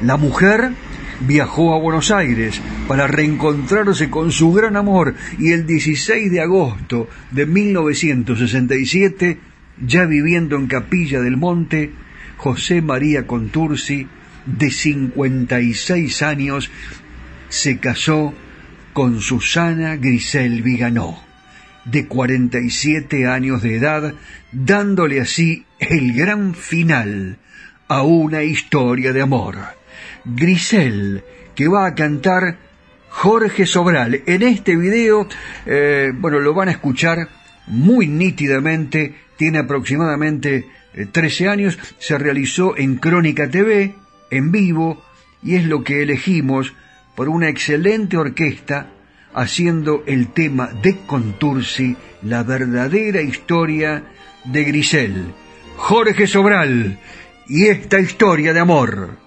La 0.00 0.16
mujer 0.16 0.72
viajó 1.20 1.74
a 1.74 1.78
Buenos 1.78 2.10
Aires 2.10 2.60
para 2.88 3.06
reencontrarse 3.06 4.10
con 4.10 4.32
su 4.32 4.52
gran 4.52 4.76
amor 4.76 5.14
y 5.38 5.52
el 5.52 5.66
16 5.66 6.30
de 6.30 6.40
agosto 6.40 7.08
de 7.30 7.46
1967, 7.46 9.38
ya 9.84 10.04
viviendo 10.04 10.56
en 10.56 10.66
Capilla 10.66 11.20
del 11.20 11.36
Monte, 11.36 11.92
José 12.36 12.82
María 12.82 13.26
Contursi, 13.26 14.06
de 14.46 14.70
56 14.70 16.22
años, 16.22 16.70
se 17.48 17.78
casó 17.78 18.34
con 18.92 19.20
Susana 19.20 19.96
Grisel 19.96 20.62
Viganó, 20.62 21.18
de 21.84 22.06
47 22.06 23.26
años 23.26 23.62
de 23.62 23.76
edad, 23.76 24.14
dándole 24.52 25.20
así 25.20 25.64
el 25.78 26.12
gran 26.12 26.54
final 26.54 27.38
a 27.88 28.02
una 28.02 28.42
historia 28.42 29.12
de 29.12 29.22
amor. 29.22 29.56
Grisel, 30.24 31.22
que 31.54 31.68
va 31.68 31.86
a 31.86 31.94
cantar 31.94 32.58
Jorge 33.08 33.66
Sobral. 33.66 34.22
En 34.26 34.42
este 34.42 34.76
video, 34.76 35.28
eh, 35.66 36.12
bueno, 36.14 36.40
lo 36.40 36.54
van 36.54 36.68
a 36.68 36.72
escuchar 36.72 37.28
muy 37.66 38.06
nítidamente, 38.06 39.14
tiene 39.36 39.58
aproximadamente 39.58 40.66
13 41.12 41.44
eh, 41.44 41.48
años, 41.48 41.78
se 41.98 42.18
realizó 42.18 42.76
en 42.76 42.96
Crónica 42.96 43.48
TV, 43.48 43.94
en 44.30 44.50
vivo, 44.50 45.02
y 45.42 45.56
es 45.56 45.64
lo 45.64 45.84
que 45.84 46.02
elegimos 46.02 46.74
por 47.14 47.28
una 47.28 47.48
excelente 47.48 48.16
orquesta 48.16 48.88
haciendo 49.34 50.04
el 50.06 50.28
tema 50.32 50.68
de 50.82 50.98
Contursi, 51.06 51.96
la 52.22 52.42
verdadera 52.42 53.20
historia 53.20 54.04
de 54.44 54.64
Grisel. 54.64 55.34
Jorge 55.76 56.26
Sobral 56.26 56.98
y 57.48 57.66
esta 57.66 58.00
historia 58.00 58.52
de 58.52 58.60
amor. 58.60 59.23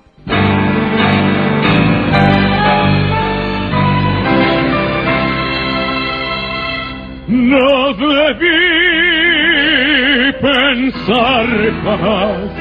Debí 8.28 8.50
pensar 10.42 11.48
jamás 11.84 12.52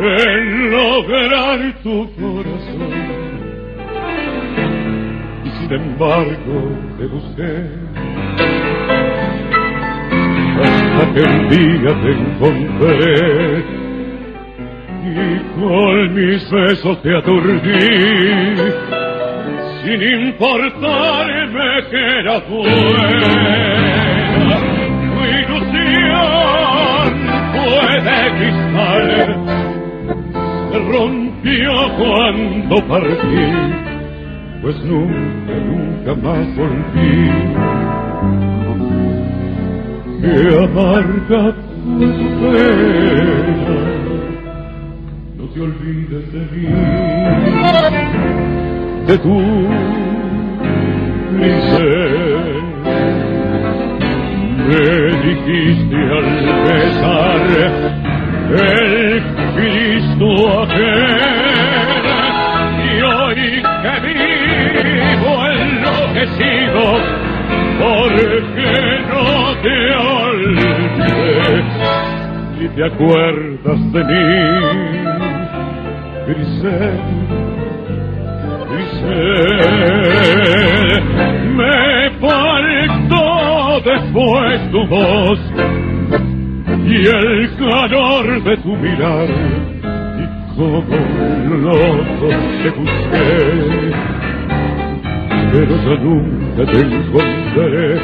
en 0.00 0.70
lograr 0.72 1.58
tu 1.84 1.96
corazón. 2.16 2.92
Y 5.44 5.50
sin 5.50 5.72
embargo 5.72 6.56
te 6.98 7.04
busqué. 7.06 7.54
Hasta 10.62 11.04
que 11.14 11.20
el 11.20 11.48
día 11.48 11.90
te 12.02 12.10
encontré. 12.10 13.64
Y 15.04 15.14
con 15.60 16.14
mis 16.14 16.50
besos 16.50 17.02
te 17.02 17.16
aturdí 17.16 19.01
sin 19.84 20.00
importarme 20.02 21.68
que 21.90 22.00
era 22.20 22.38
buena. 22.48 23.28
Tu 25.12 25.20
ilusión 25.40 27.12
fue 27.52 27.90
de 28.06 28.20
cristal, 28.38 29.06
se 30.70 30.78
rompió 30.78 31.72
cuando 31.98 32.76
partí, 32.86 33.46
pues 34.62 34.76
nunca, 34.84 35.54
nunca 35.66 36.12
más 36.22 36.46
volví. 36.56 37.16
Que 40.20 40.34
amarga 40.56 41.42
tu 41.98 42.08
pena, 42.40 43.78
no 45.36 45.44
te 45.52 45.58
olvides 45.60 46.32
de 46.32 46.40
mí 46.52 47.11
de 49.06 49.18
tu 49.18 49.40
ser. 51.70 52.62
Me 54.68 54.86
dijiste 55.26 55.96
al 55.96 56.28
besar 56.66 57.42
el 58.52 59.22
Cristo 59.54 60.28
aquel 60.62 61.20
y 62.84 63.02
hoy 63.02 63.42
que 63.82 63.94
vivo 64.06 65.32
enloquecido 65.46 66.84
porque 67.78 68.34
no 69.08 69.26
te 69.62 69.76
olvidé 70.16 71.50
si 72.58 72.64
te 72.68 72.82
acuerdas 72.84 73.80
de 73.92 74.00
mí 74.04 74.24
Grisel 76.28 77.41
me 81.56 82.10
faltó 82.20 83.80
después 83.84 84.70
tu 84.70 84.86
voz 84.86 85.38
y 86.86 87.06
el 87.06 87.50
calor 87.56 88.42
de 88.42 88.56
tu 88.58 88.76
mirar 88.76 89.28
y 90.18 90.56
como 90.56 90.96
loco 91.56 92.28
te 92.62 92.70
busqué. 92.70 93.92
Pero 95.52 95.74
nunca 95.98 96.64
te 96.72 96.78
encontré 96.80 98.00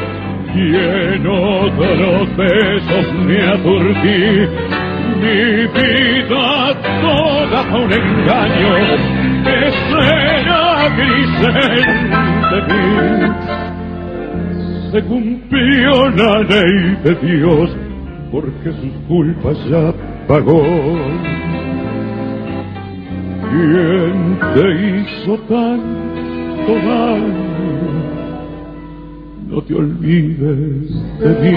y 0.55 0.75
en 0.75 1.27
otros 1.27 2.37
besos 2.37 3.13
me 3.25 3.39
aturdí. 3.47 4.47
Mi 5.19 5.67
vida 5.67 6.73
toda 7.01 7.63
fue 7.63 7.81
un 7.81 7.91
engaño 7.93 9.28
de 12.51 12.61
mí. 12.67 13.31
Se 14.91 15.01
cumplió 15.03 16.09
la 16.09 16.39
ley 16.39 16.97
de 17.03 17.15
Dios 17.15 17.77
porque 18.31 18.71
sus 18.71 18.93
culpas 19.07 19.57
ya 19.69 19.93
pagó. 20.27 20.63
¿Quién 23.49 24.39
te 24.53 24.65
hizo 24.85 25.37
tanto 25.47 26.73
daño? 26.87 27.49
No 29.49 29.61
te 29.63 29.73
olvides 29.73 30.89
de 31.19 31.29
mí, 31.41 31.55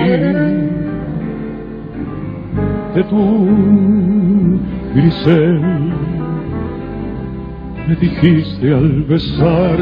de 2.94 3.02
tu 3.04 4.58
Grisel 4.94 6.21
me 7.86 7.94
dijiste 7.96 8.72
al 8.72 9.02
besar 9.08 9.78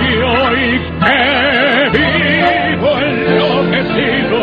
Y 0.00 0.10
hoy 0.22 0.80
que 1.04 1.20
vivo 1.98 2.90
enloquecido 2.98 4.40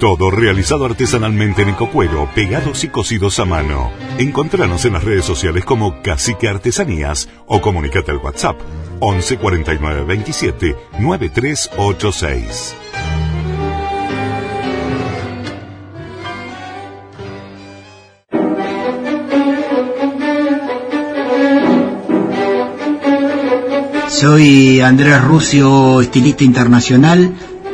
Todo 0.00 0.30
realizado 0.30 0.86
artesanalmente 0.86 1.60
en 1.60 1.68
ecocuero, 1.68 2.26
pegados 2.34 2.84
y 2.84 2.88
cosidos 2.88 3.38
a 3.38 3.44
mano. 3.44 3.90
Encontranos 4.16 4.86
en 4.86 4.94
las 4.94 5.04
redes 5.04 5.26
sociales 5.26 5.62
como 5.66 6.00
Cacique 6.00 6.48
Artesanías 6.48 7.28
o 7.46 7.60
comunicate 7.60 8.10
al 8.10 8.16
WhatsApp 8.16 8.56
11 9.00 9.36
49 9.36 10.04
27 10.04 10.74
9386. 11.00 12.76
Soy 24.08 24.80
Andrés 24.80 25.22
Rucio, 25.22 26.00
estilista 26.00 26.44
internacional. 26.44 27.34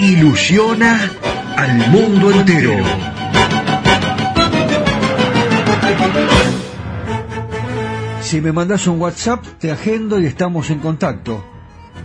Ilusiona 0.00 1.10
al 1.56 1.90
mundo 1.90 2.30
entero. 2.30 2.72
Si 8.22 8.40
me 8.40 8.52
mandas 8.52 8.86
un 8.86 9.00
WhatsApp, 9.00 9.44
te 9.58 9.70
agendo 9.70 10.18
y 10.18 10.26
estamos 10.26 10.70
en 10.70 10.78
contacto. 10.78 11.44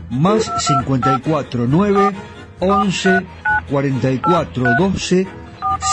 Más 0.09 0.51
54 0.59 1.67
9 1.69 2.11
11 2.59 3.21
44 3.69 4.65
12 4.77 5.27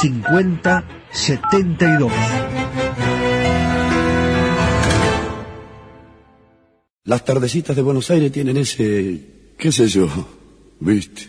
50 0.00 0.84
72. 1.12 2.12
Las 7.04 7.24
tardecitas 7.24 7.76
de 7.76 7.82
Buenos 7.82 8.10
Aires 8.10 8.32
tienen 8.32 8.56
ese, 8.56 9.54
qué 9.58 9.70
sé 9.70 9.86
yo, 9.86 10.08
viste. 10.80 11.28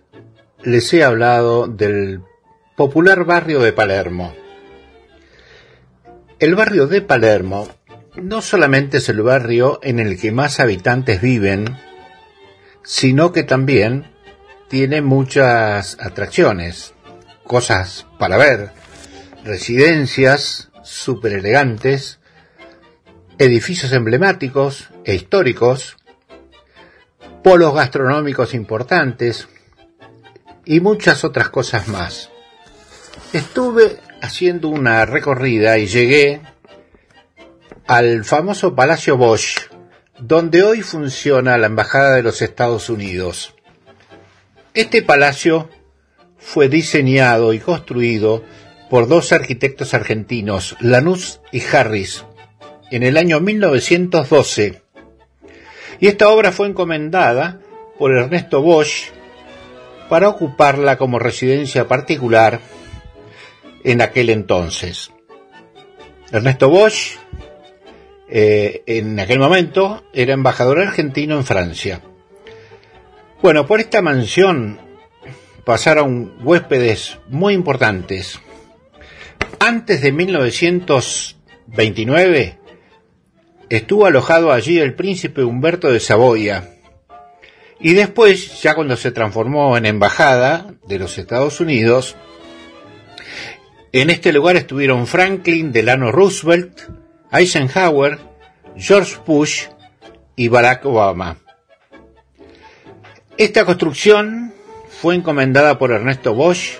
les 0.63 0.93
he 0.93 1.03
hablado 1.03 1.67
del 1.67 2.21
popular 2.75 3.25
barrio 3.25 3.59
de 3.59 3.73
Palermo. 3.73 4.33
El 6.39 6.55
barrio 6.55 6.87
de 6.87 7.01
Palermo 7.01 7.67
no 8.15 8.41
solamente 8.41 8.97
es 8.97 9.09
el 9.09 9.21
barrio 9.21 9.79
en 9.83 9.99
el 9.99 10.19
que 10.19 10.31
más 10.31 10.59
habitantes 10.59 11.21
viven, 11.21 11.77
sino 12.83 13.31
que 13.31 13.43
también 13.43 14.11
tiene 14.67 15.01
muchas 15.01 15.97
atracciones, 15.99 16.93
cosas 17.43 18.07
para 18.19 18.37
ver, 18.37 18.71
residencias 19.43 20.69
súper 20.83 21.33
elegantes, 21.33 22.19
edificios 23.37 23.91
emblemáticos 23.93 24.89
e 25.05 25.15
históricos, 25.15 25.97
polos 27.43 27.73
gastronómicos 27.73 28.53
importantes 28.53 29.47
y 30.65 30.79
muchas 30.79 31.23
otras 31.23 31.49
cosas 31.49 31.87
más. 31.87 32.29
Estuve 33.33 33.99
haciendo 34.21 34.69
una 34.69 35.05
recorrida 35.05 35.77
y 35.77 35.87
llegué 35.87 36.41
al 37.87 38.23
famoso 38.23 38.75
Palacio 38.75 39.17
Bosch, 39.17 39.69
donde 40.19 40.63
hoy 40.63 40.81
funciona 40.81 41.57
la 41.57 41.67
Embajada 41.67 42.15
de 42.15 42.23
los 42.23 42.41
Estados 42.41 42.89
Unidos. 42.89 43.55
Este 44.73 45.01
palacio 45.01 45.69
fue 46.37 46.69
diseñado 46.69 47.53
y 47.53 47.59
construido 47.59 48.43
por 48.89 49.07
dos 49.07 49.31
arquitectos 49.31 49.93
argentinos, 49.93 50.75
Lanús 50.79 51.41
y 51.51 51.61
Harris, 51.61 52.25
en 52.91 53.03
el 53.03 53.17
año 53.17 53.39
1912. 53.39 54.81
Y 55.99 56.07
esta 56.07 56.29
obra 56.29 56.51
fue 56.51 56.67
encomendada 56.67 57.59
por 57.97 58.15
Ernesto 58.15 58.61
Bosch 58.61 59.11
para 60.11 60.27
ocuparla 60.27 60.97
como 60.97 61.19
residencia 61.19 61.87
particular 61.87 62.59
en 63.85 64.01
aquel 64.01 64.29
entonces. 64.29 65.09
Ernesto 66.33 66.67
Bosch, 66.67 67.15
eh, 68.27 68.83
en 68.87 69.17
aquel 69.21 69.39
momento, 69.39 70.03
era 70.11 70.33
embajador 70.33 70.81
argentino 70.81 71.37
en 71.37 71.45
Francia. 71.45 72.01
Bueno, 73.41 73.65
por 73.65 73.79
esta 73.79 74.01
mansión 74.01 74.81
pasaron 75.63 76.33
huéspedes 76.43 77.17
muy 77.29 77.53
importantes. 77.53 78.41
Antes 79.59 80.01
de 80.01 80.11
1929 80.11 82.59
estuvo 83.69 84.07
alojado 84.07 84.51
allí 84.51 84.77
el 84.77 84.93
príncipe 84.93 85.45
Humberto 85.45 85.89
de 85.89 86.01
Saboya. 86.01 86.80
Y 87.81 87.93
después, 87.93 88.61
ya 88.61 88.75
cuando 88.75 88.95
se 88.95 89.11
transformó 89.11 89.75
en 89.75 89.85
embajada 89.85 90.75
de 90.87 90.99
los 90.99 91.17
Estados 91.17 91.59
Unidos, 91.59 92.15
en 93.91 94.09
este 94.09 94.31
lugar 94.31 94.55
estuvieron 94.55 95.07
Franklin 95.07 95.71
Delano 95.71 96.11
Roosevelt, 96.11 96.79
Eisenhower, 97.31 98.19
George 98.77 99.17
Bush 99.25 99.63
y 100.35 100.47
Barack 100.47 100.85
Obama. 100.85 101.37
Esta 103.37 103.65
construcción 103.65 104.53
fue 104.89 105.15
encomendada 105.15 105.79
por 105.79 105.91
Ernesto 105.91 106.35
Bosch, 106.35 106.77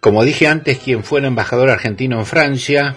como 0.00 0.24
dije 0.24 0.46
antes, 0.46 0.78
quien 0.78 1.04
fue 1.04 1.18
el 1.18 1.26
embajador 1.26 1.68
argentino 1.68 2.18
en 2.18 2.26
Francia, 2.26 2.96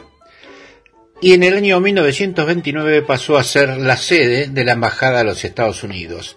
y 1.22 1.34
en 1.34 1.44
el 1.44 1.56
año 1.56 1.80
1929 1.80 3.04
pasó 3.04 3.38
a 3.38 3.44
ser 3.44 3.78
la 3.78 3.96
sede 3.96 4.48
de 4.48 4.64
la 4.64 4.74
Embajada 4.74 5.20
de 5.20 5.26
los 5.26 5.46
Estados 5.46 5.84
Unidos. 5.84 6.36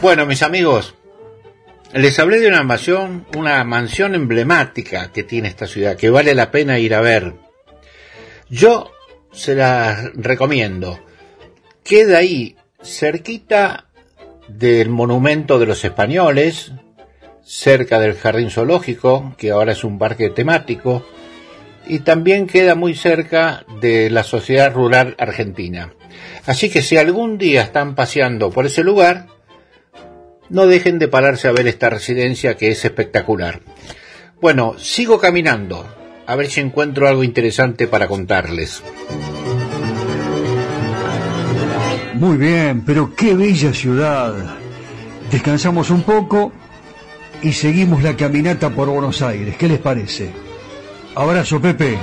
Bueno, 0.00 0.24
mis 0.24 0.42
amigos, 0.42 0.94
les 1.92 2.18
hablé 2.18 2.40
de 2.40 2.48
una 2.48 2.62
mansión, 2.62 3.26
una 3.36 3.62
mansión 3.64 4.14
emblemática 4.14 5.12
que 5.12 5.24
tiene 5.24 5.48
esta 5.48 5.66
ciudad, 5.66 5.96
que 5.96 6.08
vale 6.08 6.34
la 6.34 6.50
pena 6.50 6.78
ir 6.78 6.94
a 6.94 7.02
ver. 7.02 7.34
Yo 8.48 8.90
se 9.30 9.54
la 9.54 10.10
recomiendo. 10.14 10.98
Queda 11.84 12.18
ahí, 12.18 12.56
cerquita 12.82 13.88
del 14.48 14.88
monumento 14.88 15.58
de 15.58 15.66
los 15.66 15.84
españoles, 15.84 16.72
cerca 17.44 18.00
del 18.00 18.14
jardín 18.14 18.50
zoológico, 18.50 19.34
que 19.36 19.50
ahora 19.50 19.72
es 19.72 19.84
un 19.84 19.98
parque 19.98 20.30
temático, 20.30 21.04
y 21.88 22.00
también 22.00 22.46
queda 22.46 22.74
muy 22.74 22.94
cerca 22.94 23.64
de 23.80 24.10
la 24.10 24.22
Sociedad 24.22 24.72
Rural 24.72 25.14
Argentina. 25.18 25.92
Así 26.46 26.68
que 26.68 26.82
si 26.82 26.96
algún 26.96 27.38
día 27.38 27.62
están 27.62 27.94
paseando 27.94 28.50
por 28.50 28.66
ese 28.66 28.84
lugar, 28.84 29.26
no 30.50 30.66
dejen 30.66 30.98
de 30.98 31.08
pararse 31.08 31.48
a 31.48 31.52
ver 31.52 31.66
esta 31.66 31.90
residencia 31.90 32.56
que 32.56 32.68
es 32.70 32.84
espectacular. 32.84 33.60
Bueno, 34.40 34.78
sigo 34.78 35.18
caminando, 35.18 35.86
a 36.26 36.36
ver 36.36 36.48
si 36.48 36.60
encuentro 36.60 37.08
algo 37.08 37.24
interesante 37.24 37.86
para 37.86 38.06
contarles. 38.06 38.82
Muy 42.14 42.36
bien, 42.36 42.84
pero 42.84 43.14
qué 43.14 43.34
bella 43.34 43.72
ciudad. 43.72 44.34
Descansamos 45.30 45.90
un 45.90 46.02
poco 46.02 46.52
y 47.42 47.52
seguimos 47.52 48.02
la 48.02 48.16
caminata 48.16 48.70
por 48.70 48.88
Buenos 48.88 49.22
Aires. 49.22 49.56
¿Qué 49.56 49.68
les 49.68 49.78
parece? 49.78 50.47
Abrazo, 51.20 51.60
Pepe. 51.60 51.98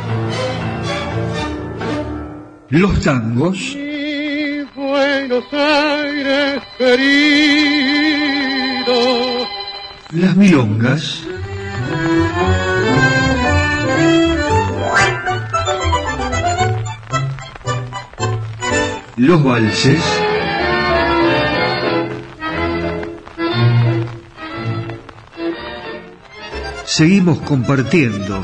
Los 2.67 2.99
tangos. 2.99 3.77
Buenos 4.75 5.45
Aires 5.53 6.61
querido. 6.77 6.97
Las 10.11 10.35
milongas. 10.35 11.23
Los 19.15 19.41
valses. 19.45 20.03
Seguimos 26.83 27.39
compartiendo 27.39 28.43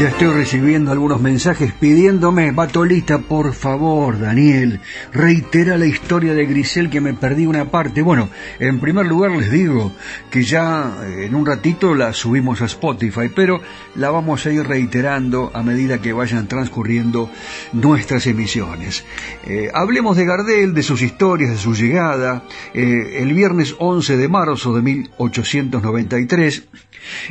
Ya 0.00 0.08
estoy 0.08 0.28
recibiendo 0.28 0.92
algunos 0.92 1.20
mensajes 1.20 1.74
pidiéndome, 1.74 2.52
Batolita, 2.52 3.18
por 3.18 3.52
favor, 3.52 4.18
Daniel, 4.18 4.80
reitera 5.12 5.76
la 5.76 5.84
historia 5.84 6.32
de 6.32 6.46
Grisel 6.46 6.88
que 6.88 7.02
me 7.02 7.12
perdí 7.12 7.44
una 7.44 7.70
parte. 7.70 8.00
Bueno, 8.00 8.30
en 8.60 8.80
primer 8.80 9.04
lugar 9.04 9.32
les 9.32 9.50
digo 9.50 9.92
que 10.30 10.42
ya 10.42 10.96
eh, 11.02 11.26
en 11.26 11.34
un 11.34 11.44
ratito 11.44 11.94
la 11.94 12.14
subimos 12.14 12.62
a 12.62 12.64
Spotify, 12.64 13.28
pero 13.36 13.60
la 13.94 14.08
vamos 14.08 14.46
a 14.46 14.50
ir 14.50 14.66
reiterando 14.66 15.50
a 15.52 15.62
medida 15.62 16.00
que 16.00 16.14
vayan 16.14 16.48
transcurriendo 16.48 17.28
nuestras 17.74 18.26
emisiones. 18.26 19.04
Eh, 19.44 19.70
hablemos 19.74 20.16
de 20.16 20.24
Gardel, 20.24 20.72
de 20.72 20.82
sus 20.82 21.02
historias, 21.02 21.50
de 21.50 21.58
su 21.58 21.74
llegada. 21.74 22.44
Eh, 22.72 23.18
el 23.18 23.34
viernes 23.34 23.76
11 23.78 24.16
de 24.16 24.28
marzo 24.28 24.74
de 24.74 24.80
1893 24.80 26.62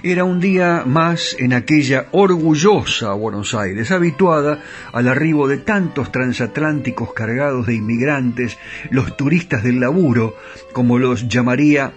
era 0.03 0.23
un 0.23 0.39
día 0.39 0.84
más 0.86 1.36
en 1.39 1.53
aquella 1.53 2.08
orgullosa 2.12 3.13
Buenos 3.13 3.53
Aires, 3.53 3.91
habituada 3.91 4.63
al 4.91 5.08
arribo 5.08 5.47
de 5.47 5.58
tantos 5.58 6.12
transatlánticos 6.12 7.13
cargados 7.13 7.67
de 7.67 7.75
inmigrantes, 7.75 8.58
los 8.89 9.15
turistas 9.17 9.63
del 9.63 9.79
laburo, 9.79 10.36
como 10.73 10.99
los 10.99 11.27
llamaría 11.27 11.93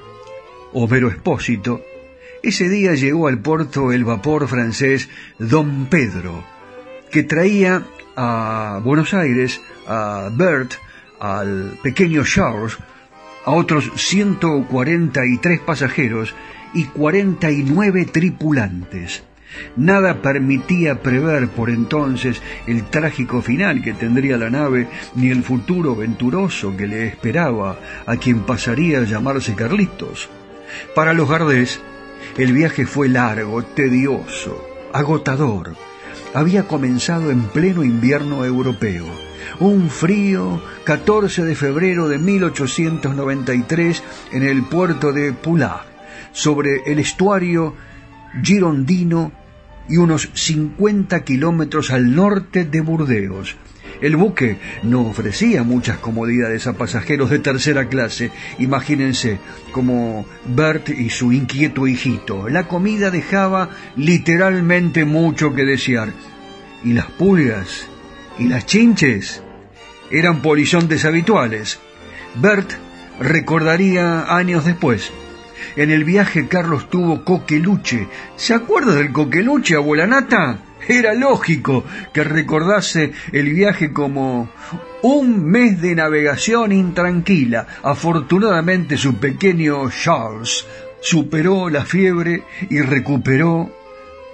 Homero 0.73 1.09
Espósito. 1.09 1.83
Ese 2.43 2.69
día 2.69 2.95
llegó 2.95 3.29
al 3.29 3.39
puerto 3.39 3.93
el 3.93 4.05
vapor 4.05 4.49
francés 4.49 5.09
Don 5.39 5.87
Pedro, 5.87 6.45
que 7.11 7.23
traía 7.23 7.85
a 8.17 8.81
Buenos 8.83 9.15
Aires 9.15 9.61
a 9.87 10.29
Bert, 10.33 10.73
al 11.21 11.79
pequeño 11.83 12.25
Charles, 12.25 12.77
a 13.45 13.53
otros 13.53 13.91
143 13.95 15.61
pasajeros 15.61 16.35
y 16.75 16.85
49 16.85 18.07
tripulantes. 18.07 19.23
Nada 19.77 20.23
permitía 20.23 21.03
prever 21.03 21.49
por 21.49 21.71
entonces 21.71 22.41
el 22.67 22.85
trágico 22.85 23.43
final 23.43 23.83
que 23.83 23.93
tendría 23.93 24.37
la 24.37 24.51
nave, 24.51 24.89
ni 25.15 25.31
el 25.31 25.43
futuro 25.43 25.95
venturoso 25.95 26.77
que 26.77 26.87
le 26.87 27.07
esperaba 27.07 27.79
a 28.07 28.17
quien 28.17 28.41
pasaría 28.41 28.99
a 28.99 29.05
llamarse 29.05 29.55
Carlitos. 29.55 30.29
Para 30.95 31.13
los 31.13 31.29
Gardés, 31.29 31.81
el 32.37 32.53
viaje 32.53 32.87
fue 32.87 33.09
largo, 33.09 33.63
tedioso, 33.63 34.65
agotador. 34.93 35.75
Había 36.35 36.67
comenzado 36.67 37.31
en 37.31 37.43
pleno 37.43 37.85
invierno 37.85 38.45
europeo. 38.45 39.05
Un 39.61 39.91
frío 39.91 40.63
14 40.85 41.45
de 41.45 41.55
febrero 41.55 42.09
de 42.09 42.19
1893 42.19 44.03
en 44.33 44.43
el 44.45 44.63
puerto 44.63 45.13
de 45.13 45.33
Pulag 45.35 45.92
sobre 46.33 46.83
el 46.87 46.99
estuario 46.99 47.75
girondino 48.43 49.33
y 49.89 49.97
unos 49.97 50.31
50 50.33 51.25
kilómetros 51.25 51.91
al 51.91 52.15
norte 52.15 52.65
de 52.65 52.81
Burdeos. 52.81 53.57
El 54.01 54.17
buque 54.17 54.59
no 54.83 55.03
ofrecía 55.03 55.63
muchas 55.63 55.99
comodidades 55.99 56.67
a 56.67 56.73
pasajeros 56.73 57.31
de 57.31 57.39
tercera 57.39 57.89
clase, 57.89 58.33
imagínense, 58.59 59.39
como 59.71 60.27
Bert 60.45 60.89
y 60.89 61.11
su 61.11 61.33
inquieto 61.33 61.87
hijito. 61.87 62.49
La 62.49 62.67
comida 62.67 63.11
dejaba 63.13 63.71
literalmente 63.97 65.05
mucho 65.05 65.55
que 65.55 65.65
desear. 65.65 66.13
Y 66.83 66.95
las 66.95 67.07
pulgas 67.13 67.87
y 68.41 68.49
las 68.49 68.67
chinches 68.67 69.43
eran 70.11 70.43
polizontes 70.43 71.05
habituales. 71.05 71.79
Bert 72.35 72.73
recordaría 73.21 74.37
años 74.37 74.65
después 74.65 75.13
en 75.77 75.91
el 75.91 76.05
viaje 76.05 76.49
Carlos 76.49 76.89
tuvo 76.91 77.25
coqueluche. 77.25 78.07
¿Se 78.37 78.55
acuerda 78.55 78.95
del 78.95 79.13
coqueluche, 79.13 79.75
abuela 79.77 80.07
Nata? 80.07 80.59
Era 80.87 81.15
lógico 81.15 81.85
que 82.13 82.25
recordase 82.25 83.13
el 83.33 83.53
viaje 83.53 83.93
como 83.93 84.51
un 85.03 85.45
mes 85.45 85.81
de 85.81 85.95
navegación 85.95 86.73
intranquila. 86.73 87.67
Afortunadamente 87.83 88.97
su 88.97 89.17
pequeño 89.17 89.91
Charles 89.91 90.67
superó 91.01 91.69
la 91.69 91.85
fiebre 91.85 92.45
y 92.69 92.81
recuperó 92.81 93.71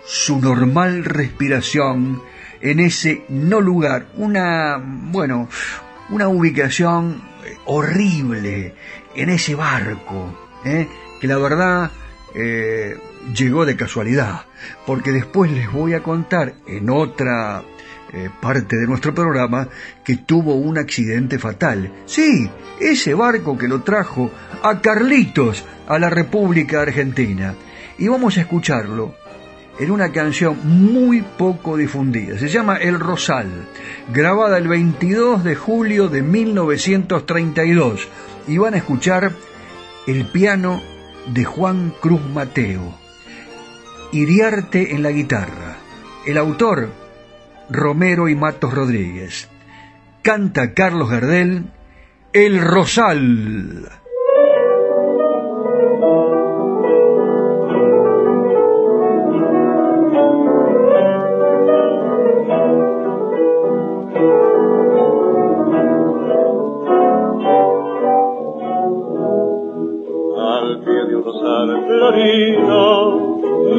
su 0.04 0.40
normal 0.40 1.04
respiración 1.04 2.22
en 2.60 2.80
ese 2.80 3.24
no 3.28 3.60
lugar, 3.60 4.08
una, 4.16 4.78
bueno, 4.82 5.48
una 6.10 6.28
ubicación 6.28 7.22
horrible 7.66 8.74
en 9.14 9.28
ese 9.28 9.54
barco, 9.54 10.50
¿eh? 10.64 10.88
Que 11.20 11.26
la 11.26 11.38
verdad 11.38 11.90
eh, 12.34 12.98
llegó 13.34 13.64
de 13.64 13.76
casualidad, 13.76 14.42
porque 14.86 15.12
después 15.12 15.50
les 15.50 15.70
voy 15.72 15.94
a 15.94 16.02
contar 16.02 16.54
en 16.66 16.90
otra 16.90 17.62
eh, 18.12 18.30
parte 18.40 18.76
de 18.76 18.86
nuestro 18.86 19.14
programa 19.14 19.68
que 20.04 20.16
tuvo 20.16 20.54
un 20.54 20.78
accidente 20.78 21.38
fatal. 21.38 21.92
Sí, 22.06 22.48
ese 22.80 23.14
barco 23.14 23.58
que 23.58 23.68
lo 23.68 23.82
trajo 23.82 24.30
a 24.62 24.80
Carlitos 24.80 25.64
a 25.86 25.98
la 25.98 26.10
República 26.10 26.80
Argentina. 26.80 27.54
Y 27.98 28.08
vamos 28.08 28.36
a 28.36 28.42
escucharlo 28.42 29.14
en 29.78 29.90
una 29.90 30.10
canción 30.10 30.58
muy 30.64 31.22
poco 31.22 31.76
difundida. 31.76 32.38
Se 32.38 32.48
llama 32.48 32.76
El 32.76 32.98
Rosal, 32.98 33.48
grabada 34.12 34.58
el 34.58 34.68
22 34.68 35.44
de 35.44 35.54
julio 35.54 36.08
de 36.08 36.22
1932. 36.22 38.08
Y 38.46 38.58
van 38.58 38.74
a 38.74 38.78
escuchar 38.78 39.32
el 40.06 40.24
piano 40.26 40.80
de 41.32 41.44
Juan 41.44 41.92
Cruz 42.00 42.22
Mateo. 42.32 42.94
Iriarte 44.12 44.94
en 44.94 45.02
la 45.02 45.10
guitarra. 45.10 45.76
El 46.26 46.38
autor, 46.38 46.90
Romero 47.68 48.28
y 48.28 48.34
Matos 48.34 48.72
Rodríguez. 48.72 49.48
Canta 50.22 50.74
Carlos 50.74 51.10
Gardel, 51.10 51.70
El 52.32 52.60
Rosal. 52.60 53.88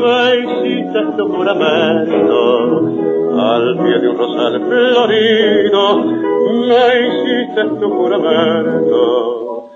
Me 0.02 0.36
hiciste 0.40 1.00
tu 1.18 1.28
juramento. 1.34 2.40
Al 3.40 3.78
pie 3.78 4.00
de 4.00 4.10
un 4.10 4.18
rosal 4.18 4.62
florido 4.62 5.96
me 6.68 6.86
hiciste 7.08 7.62
tu 7.80 7.90
juramento. 7.90 9.70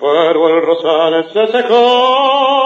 Pero 0.00 0.48
el 0.48 0.62
rosal 0.66 1.24
se 1.32 1.46
secó, 1.46 2.65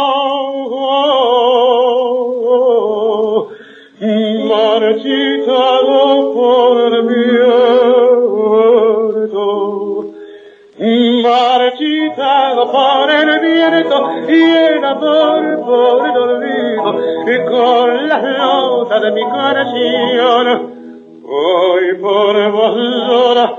viento 13.40 14.10
y 14.28 14.42
el 14.42 14.84
amor 14.84 15.60
por 15.64 16.08
el 16.08 16.16
olvido 16.16 17.00
y 17.26 17.44
con 17.46 18.08
las 18.08 18.22
notas 18.22 19.02
de 19.02 19.12
mi 19.12 19.22
canción 19.22 20.70
hoy 21.24 21.94
por 22.00 22.52
vos 22.52 22.76
llora 22.76 23.54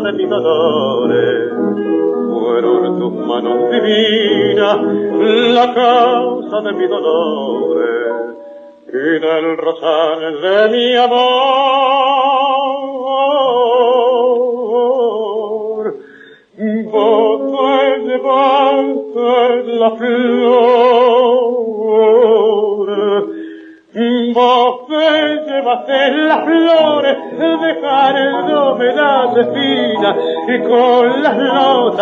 de 0.00 0.12
mis 0.12 0.28
dolores. 0.28 1.52
Fueron 2.30 2.98
tus 2.98 3.12
manos 3.26 3.70
divinas 3.70 4.78
la 5.54 5.74
causa 5.74 6.60
de 6.60 6.72
mis 6.72 6.88
dolores. 6.88 8.36
Y 8.88 9.20
del 9.20 9.56
rosal 9.56 10.40
de 10.40 10.68
mi 10.76 10.96
amor, 10.96 11.49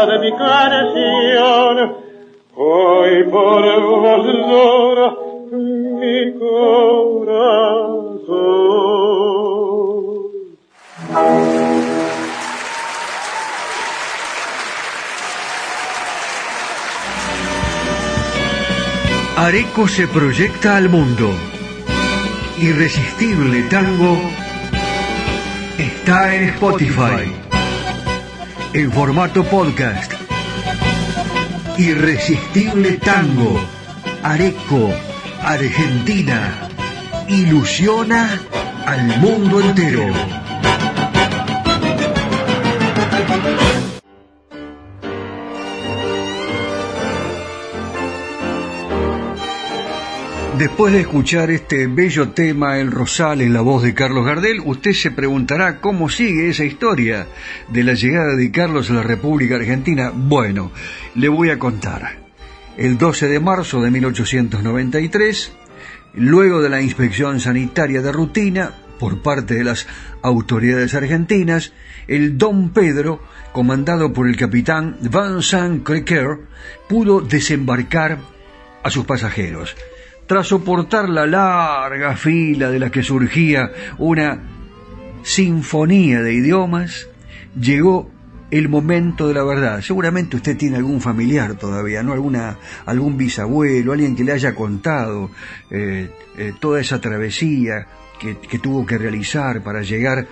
de 0.07 0.19
mi. 0.19 0.33
Hoy 2.57 3.25
por 3.25 3.65
mi. 3.65 4.59
Areco 19.37 19.89
se 19.89 20.07
proyecta 20.09 20.77
al 20.77 20.89
mundo. 20.89 21.31
Irresistible 22.61 23.63
Tango 23.71 24.19
está 25.79 26.35
en 26.35 26.49
Spotify. 26.51 27.48
En 28.73 28.93
formato 28.93 29.45
podcast. 29.45 30.13
Irresistible 31.79 32.99
Tango. 32.99 33.59
Areco, 34.23 34.93
Argentina. 35.43 36.69
Ilusiona 37.29 38.39
al 38.87 39.21
mundo 39.21 39.61
entero. 39.61 40.48
Después 50.59 50.93
de 50.93 51.03
escuchar 51.03 51.53
este 51.53 51.87
bello 51.87 52.31
tema 52.31 52.81
El 52.81 52.91
Rosal 52.91 53.43
en 53.43 53.53
la 53.53 53.61
voz 53.61 53.85
de 53.85 53.95
Carlos 53.95 54.27
Gardel, 54.27 54.61
usted 54.65 54.91
se 54.91 55.13
preguntará 55.13 55.81
cómo 55.81 56.09
sigue 56.09 56.49
esa 56.49 56.65
historia 56.65 57.29
de 57.69 57.85
la 57.85 57.95
llegada 57.95 58.35
de 58.35 58.51
Carlos 58.51 58.91
a 58.91 58.95
la 58.95 59.05
República 59.05 59.55
Argentina. 59.55 60.11
Bueno, 60.13 60.73
le 61.15 61.29
voy 61.29 61.51
a 61.51 61.61
contar. 61.61 62.19
El 62.77 62.99
12 62.99 63.29
de 63.29 63.39
marzo 63.39 63.81
de 63.81 63.93
1893, 63.93 65.53
luego 66.15 66.61
de 66.61 66.71
la 66.71 66.83
inspección 66.83 67.39
sanitaria 67.39 68.03
de 68.03 68.11
rutina 68.11 68.73
por 68.99 69.23
parte 69.23 69.55
de 69.55 69.63
las 69.63 69.87
autoridades 70.23 70.93
argentinas, 70.93 71.73
el 72.09 72.37
Don 72.37 72.71
Pedro, 72.71 73.23
comandado 73.53 74.13
por 74.13 74.27
el 74.27 74.37
capitán 74.37 74.97
Vincent 75.03 75.85
Crequer, 75.85 76.41
pudo 76.89 77.21
desembarcar 77.21 78.19
a 78.83 78.91
sus 78.91 79.05
pasajeros 79.05 79.77
tras 80.29 80.49
soportar 80.49 81.09
la 81.09 81.27
larga 81.27 82.15
fila 82.15 82.71
de 82.71 82.79
la 82.79 82.91
que 82.91 83.03
surgía 83.03 83.73
una 83.97 84.39
sinfonía 85.23 86.21
de 86.21 86.35
idiomas, 86.35 87.09
llegó 87.59 88.11
el 88.51 88.69
momento 88.69 89.27
de 89.27 89.33
la 89.33 89.43
verdad. 89.43 89.81
Seguramente 89.81 90.37
usted 90.37 90.55
tiene 90.57 90.77
algún 90.77 91.01
familiar 91.01 91.55
todavía, 91.55 92.03
¿no? 92.03 92.13
Alguna, 92.13 92.59
algún 92.85 93.17
bisabuelo, 93.17 93.93
alguien 93.93 94.15
que 94.15 94.23
le 94.23 94.33
haya 94.33 94.55
contado 94.55 95.31
eh, 95.71 96.11
eh, 96.37 96.53
toda 96.61 96.79
esa 96.79 97.01
travesía 97.01 97.87
que, 98.21 98.59
tuvo 98.59 98.85
que 98.85 98.99
realizar 98.99 99.63
para 99.63 99.81
llegar 99.81 100.27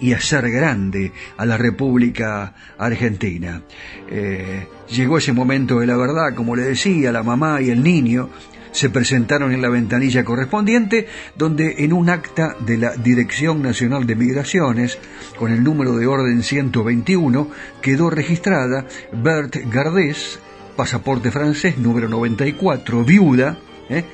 y 0.00 0.14
hacer 0.14 0.50
grande 0.50 1.12
a 1.36 1.44
la 1.44 1.58
República 1.58 2.54
Argentina. 2.78 3.60
Eh, 4.08 4.68
llegó 4.88 5.18
ese 5.18 5.34
momento 5.34 5.80
de 5.80 5.86
la 5.86 5.98
verdad, 5.98 6.34
como 6.34 6.56
le 6.56 6.62
decía, 6.62 7.12
la 7.12 7.22
mamá 7.22 7.60
y 7.60 7.68
el 7.68 7.82
niño 7.82 8.30
se 8.74 8.90
presentaron 8.90 9.52
en 9.52 9.62
la 9.62 9.68
ventanilla 9.68 10.24
correspondiente, 10.24 11.06
donde 11.36 11.76
en 11.78 11.92
un 11.92 12.10
acta 12.10 12.56
de 12.58 12.76
la 12.76 12.90
Dirección 12.96 13.62
Nacional 13.62 14.04
de 14.04 14.16
Migraciones, 14.16 14.98
con 15.38 15.52
el 15.52 15.62
número 15.62 15.96
de 15.96 16.08
orden 16.08 16.42
121, 16.42 17.48
quedó 17.80 18.10
registrada 18.10 18.86
Bert 19.12 19.56
Gardés, 19.70 20.40
pasaporte 20.76 21.30
francés 21.30 21.78
número 21.78 22.08
94, 22.08 23.04
viuda, 23.04 23.58
¿eh? 23.88 24.04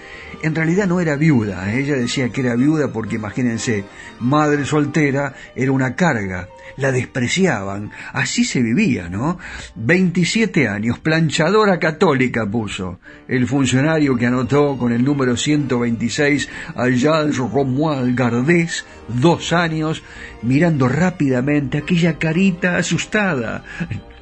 En 0.42 0.54
realidad 0.54 0.86
no 0.86 1.00
era 1.00 1.16
viuda, 1.16 1.72
ella 1.72 1.96
decía 1.96 2.30
que 2.30 2.40
era 2.40 2.56
viuda 2.56 2.92
porque 2.92 3.16
imagínense, 3.16 3.84
madre 4.20 4.64
soltera 4.64 5.34
era 5.54 5.72
una 5.72 5.94
carga, 5.96 6.48
la 6.76 6.92
despreciaban, 6.92 7.90
así 8.12 8.44
se 8.44 8.62
vivía, 8.62 9.08
¿no? 9.08 9.38
27 9.76 10.68
años, 10.68 10.98
planchadora 10.98 11.78
católica 11.78 12.46
puso, 12.50 13.00
el 13.28 13.46
funcionario 13.46 14.16
que 14.16 14.26
anotó 14.26 14.76
con 14.78 14.92
el 14.92 15.04
número 15.04 15.36
126 15.36 16.48
allá 16.74 17.22
Romuald 17.24 18.16
Gardés, 18.16 18.84
dos 19.14 19.52
años, 19.52 20.02
mirando 20.42 20.88
rápidamente 20.88 21.78
aquella 21.78 22.18
carita 22.18 22.76
asustada. 22.76 23.64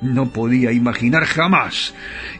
No 0.00 0.30
podía 0.30 0.72
imaginar 0.72 1.24
jamás 1.24 1.94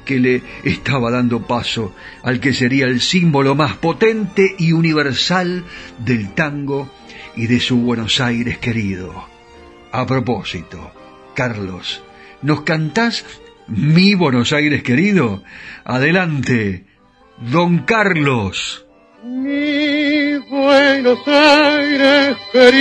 que 0.05 0.19
le 0.19 0.43
estaba 0.65 1.11
dando 1.11 1.47
paso 1.47 1.95
al 2.23 2.41
que 2.41 2.53
sería 2.53 2.87
el 2.87 3.01
símbolo 3.01 3.55
más 3.55 3.75
potente 3.75 4.55
y 4.59 4.73
universal 4.73 5.65
del 5.99 6.35
tango 6.35 6.91
y 7.37 7.47
de 7.47 7.61
su 7.61 7.79
Buenos 7.79 8.21
Aires 8.21 8.59
querido. 8.59 9.29
A 9.93 10.07
propósito, 10.07 10.93
Carlos, 11.35 12.03
¿nos 12.43 12.63
cantás 12.63 13.25
mi 13.67 14.15
Buenos 14.15 14.53
Aires 14.53 14.83
querido? 14.83 15.43
Adelante, 15.85 16.85
don 17.39 17.79
Carlos. 17.81 18.88
Mi 19.29 20.39
Buenos 20.49 21.19
Aires 21.29 22.37
querido, 22.51 22.79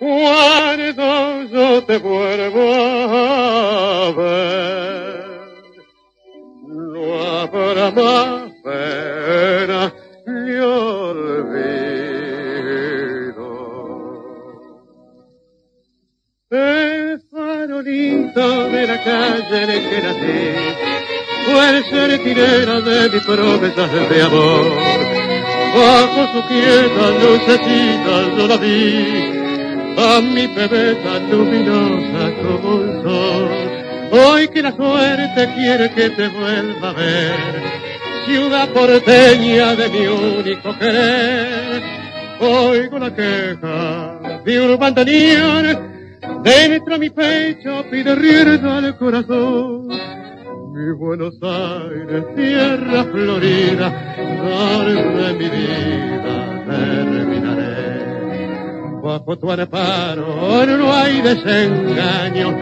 cuando 0.00 1.42
yo 1.44 1.84
te 1.84 1.98
vuelvo 1.98 2.25
de 23.92 24.22
amor. 24.22 24.64
Bajo 25.76 26.32
su 26.32 26.48
quieta 26.48 27.10
lucecita 27.22 28.36
yo 28.36 28.48
la 28.48 28.56
vi, 28.56 29.30
a 29.96 30.20
mi 30.20 30.46
bebé 30.46 30.94
tan 30.96 31.30
luminosa 31.30 32.32
como 32.42 32.76
un 32.76 33.02
sol. 33.02 33.50
Hoy 34.10 34.48
que 34.48 34.62
la 34.62 34.72
suerte 34.72 35.52
quiere 35.54 35.90
que 35.90 36.10
te 36.10 36.28
vuelva 36.28 36.90
a 36.90 36.92
ver, 36.94 37.34
ciudad 38.24 38.68
porteña 38.70 39.74
de 39.76 39.88
mi 39.88 40.06
único 40.06 40.78
querer. 40.78 41.82
Oigo 42.40 42.98
la 42.98 43.14
queja 43.14 44.40
de 44.44 44.60
un 44.60 44.78
bandoneón, 44.78 45.66
dentro 46.42 46.98
mi 46.98 47.10
pecho 47.10 47.84
pide 47.90 48.14
rienda 48.14 48.78
al 48.78 48.96
corazón. 48.96 49.75
Mi 50.86 50.92
Buenos 50.92 51.34
Aires, 51.42 52.24
tierra 52.36 53.04
florida, 53.10 53.90
de 54.16 55.32
mi 55.32 55.48
vida 55.48 56.64
terminaré. 56.64 58.04
Bajo 59.02 59.36
tu 59.36 59.50
amparo 59.50 60.64
no 60.64 60.92
hay 60.94 61.22
desengaño, 61.22 62.56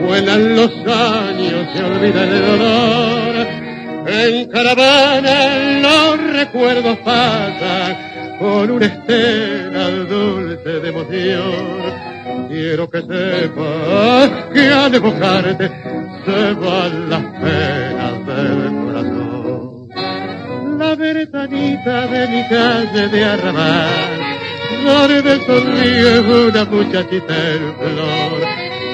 vuelan 0.00 0.56
los 0.56 0.72
años, 0.84 1.68
se 1.72 1.84
olvida 1.84 2.24
el 2.24 2.40
dolor. 2.44 3.46
En 4.08 4.50
caravana 4.50 5.80
los 5.80 6.32
recuerdos 6.32 6.98
pasan 7.04 7.96
con 8.40 8.68
una 8.68 8.86
estela 8.86 9.90
dulce 10.08 10.70
de 10.80 10.88
emoción. 10.88 12.10
Quiero 12.48 12.90
que 12.90 13.00
sepas 13.02 14.30
que 14.52 14.72
al 14.72 14.92
evocarte 14.92 15.70
se 16.24 16.52
van 16.54 17.10
las 17.10 17.29
La 21.10 21.14
ventanita 21.14 22.06
de 22.06 22.28
mi 22.28 22.48
calle 22.48 23.08
de 23.08 23.24
arrabal, 23.24 23.88
donde 24.84 25.44
sonríe 25.44 26.20
una 26.46 26.64
muchachita 26.66 27.34
en 27.50 27.74
flor. 27.74 28.40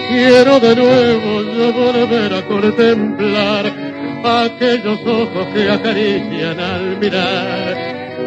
Quiero 0.09 0.59
de 0.61 0.77
nuevo 0.77 1.43
yo 1.43 1.73
volver 1.75 2.33
a 2.33 2.43
contemplar 2.47 3.67
aquellos 4.25 4.99
ojos 5.07 5.47
que 5.53 5.71
acarician 5.71 6.59
al 6.59 6.97
mirar. 6.99 7.77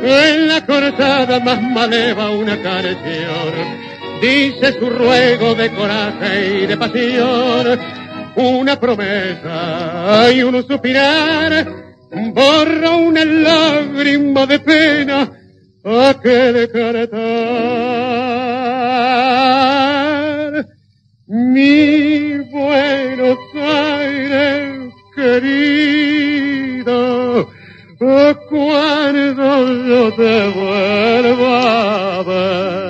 En 0.03 0.47
la 0.49 0.63
cortada 0.67 1.39
más 1.39 1.59
maleva 1.59 2.29
una 2.29 2.61
canción 2.61 3.53
dice 4.21 4.73
su 4.79 4.87
ruego 4.87 5.55
de 5.55 5.71
coraje 5.71 6.59
y 6.61 6.67
de 6.67 6.77
pasión, 6.77 7.79
una 8.35 8.79
promesa 8.79 10.31
y 10.31 10.43
un 10.43 10.63
suspirar, 10.67 11.88
borra 12.11 12.91
una 12.97 13.25
lágrima 13.25 14.45
de 14.45 14.59
pena 14.59 15.31
aquel 15.83 16.71
caretar. 16.71 17.19
Mi 21.27 22.37
Buenos 22.51 23.37
Aires 23.55 24.93
querido, 25.15 26.89
cuando 28.49 29.85
yo 29.87 30.13
te 30.13 30.47
vuelva 30.49 32.19
a 32.19 32.23
ver 32.23 32.89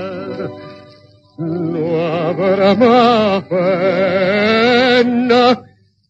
no 1.39 2.01
habrá 2.01 2.75
más 2.75 3.43
pena 3.45 5.41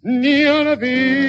ni 0.02 0.46
olvido. 0.46 1.29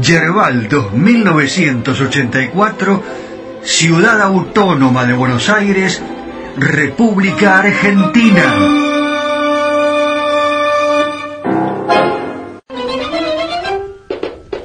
Yerbal 0.00 0.68
2984, 0.68 3.02
Ciudad 3.62 4.20
Autónoma 4.20 5.06
de 5.06 5.14
Buenos 5.14 5.48
Aires, 5.48 6.02
República 6.56 7.58
Argentina. 7.58 8.54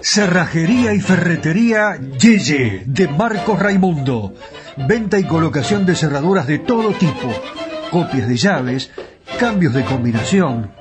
Cerrajería 0.01 0.93
y 0.93 0.99
Ferretería 0.99 1.97
Yeye 2.19 2.83
de 2.85 3.07
Marcos 3.07 3.57
Raimundo. 3.57 4.33
Venta 4.75 5.17
y 5.17 5.23
colocación 5.23 5.85
de 5.85 5.95
cerraduras 5.95 6.45
de 6.47 6.59
todo 6.59 6.91
tipo, 6.91 7.33
copias 7.89 8.27
de 8.27 8.35
llaves, 8.35 8.91
cambios 9.39 9.73
de 9.73 9.85
combinación. 9.85 10.80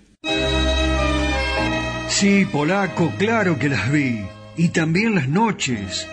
Sí, 2.21 2.45
polaco, 2.45 3.11
claro 3.17 3.57
que 3.57 3.67
las 3.67 3.91
vi. 3.91 4.23
Y 4.55 4.69
también 4.69 5.15
las 5.15 5.27
noches, 5.27 6.07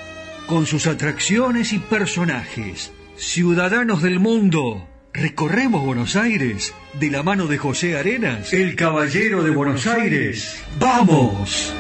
con 0.47 0.65
sus 0.65 0.87
atracciones 0.87 1.75
y 1.75 1.81
personajes. 1.81 2.93
Ciudadanos 3.19 4.01
del 4.01 4.19
mundo, 4.19 4.89
recorremos 5.13 5.85
Buenos 5.85 6.17
Aires 6.17 6.73
de 6.95 7.11
la 7.11 7.23
mano 7.23 7.47
de 7.47 7.59
José 7.59 7.99
Arenas, 7.99 8.55
el 8.55 8.75
caballero 8.75 9.43
de 9.43 9.51
Buenos 9.51 9.87
Aires. 9.87 10.65
¡Vamos! 10.79 11.75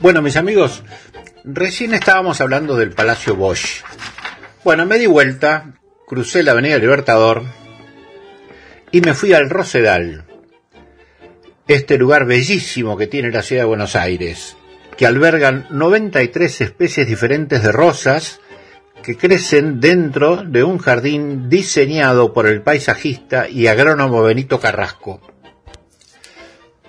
Bueno, 0.00 0.22
mis 0.22 0.38
amigos, 0.38 0.82
recién 1.44 1.92
estábamos 1.92 2.40
hablando 2.40 2.78
del 2.78 2.92
Palacio 2.92 3.36
Bosch. 3.36 3.82
Bueno, 4.62 4.84
me 4.84 4.98
di 4.98 5.06
vuelta, 5.06 5.72
crucé 6.06 6.42
la 6.42 6.52
Avenida 6.52 6.76
Libertador 6.76 7.44
y 8.92 9.00
me 9.00 9.14
fui 9.14 9.32
al 9.32 9.48
Rosedal, 9.48 10.26
este 11.66 11.96
lugar 11.96 12.26
bellísimo 12.26 12.98
que 12.98 13.06
tiene 13.06 13.30
la 13.30 13.42
ciudad 13.42 13.62
de 13.62 13.68
Buenos 13.68 13.96
Aires, 13.96 14.58
que 14.98 15.06
albergan 15.06 15.66
93 15.70 16.60
especies 16.60 17.08
diferentes 17.08 17.62
de 17.62 17.72
rosas 17.72 18.40
que 19.02 19.16
crecen 19.16 19.80
dentro 19.80 20.42
de 20.42 20.62
un 20.62 20.76
jardín 20.76 21.48
diseñado 21.48 22.34
por 22.34 22.46
el 22.46 22.60
paisajista 22.60 23.48
y 23.48 23.66
agrónomo 23.66 24.22
Benito 24.22 24.60
Carrasco. 24.60 25.22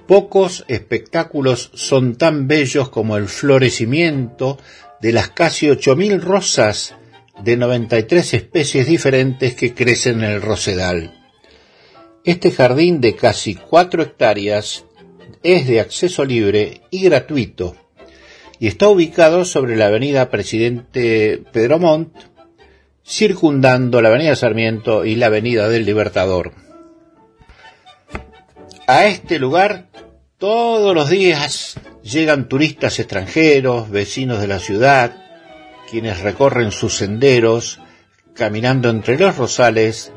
Pocos 0.08 0.66
espectáculos 0.68 1.72
son 1.74 2.18
tan 2.18 2.50
bellos 2.50 2.90
como 2.90 3.16
el 3.16 3.30
florecimiento 3.30 4.58
de 5.00 5.14
las 5.14 5.30
casi 5.30 5.68
8.000 5.68 6.20
rosas 6.20 6.96
de 7.44 7.58
93 7.58 8.34
especies 8.34 8.88
diferentes 8.88 9.56
que 9.56 9.74
crecen 9.74 10.24
en 10.24 10.32
el 10.32 10.42
Rosedal. 10.42 11.18
Este 12.24 12.52
jardín 12.52 13.02
de 13.02 13.16
casi 13.16 13.56
4 13.56 14.04
hectáreas 14.04 14.86
es 15.44 15.68
de 15.68 15.80
acceso 15.80 16.24
libre 16.24 16.82
y 16.92 17.04
gratuito 17.04 17.76
y 18.60 18.68
está 18.68 18.90
ubicado 18.90 19.44
sobre 19.44 19.76
la 19.76 19.88
avenida 19.88 20.30
Presidente 20.30 21.42
Pedro 21.52 21.80
Montt, 21.80 22.16
circundando 23.04 24.02
la 24.04 24.10
avenida 24.10 24.36
Sarmiento 24.36 25.04
y 25.04 25.16
la 25.16 25.26
avenida 25.26 25.68
del 25.68 25.84
Libertador. 25.84 26.54
A 28.86 29.08
este 29.08 29.40
lugar 29.40 29.88
todos 30.38 30.94
los 30.94 31.10
días 31.10 31.80
llegan 32.04 32.48
turistas 32.48 33.00
extranjeros, 33.00 33.90
vecinos 33.90 34.40
de 34.42 34.48
la 34.48 34.60
ciudad, 34.60 35.21
quienes 35.92 36.22
recorren 36.22 36.72
sus 36.72 36.96
senderos, 36.96 37.80
caminando 38.34 38.90
entre 38.90 39.20
los 39.20 39.38
rosales 39.38 40.12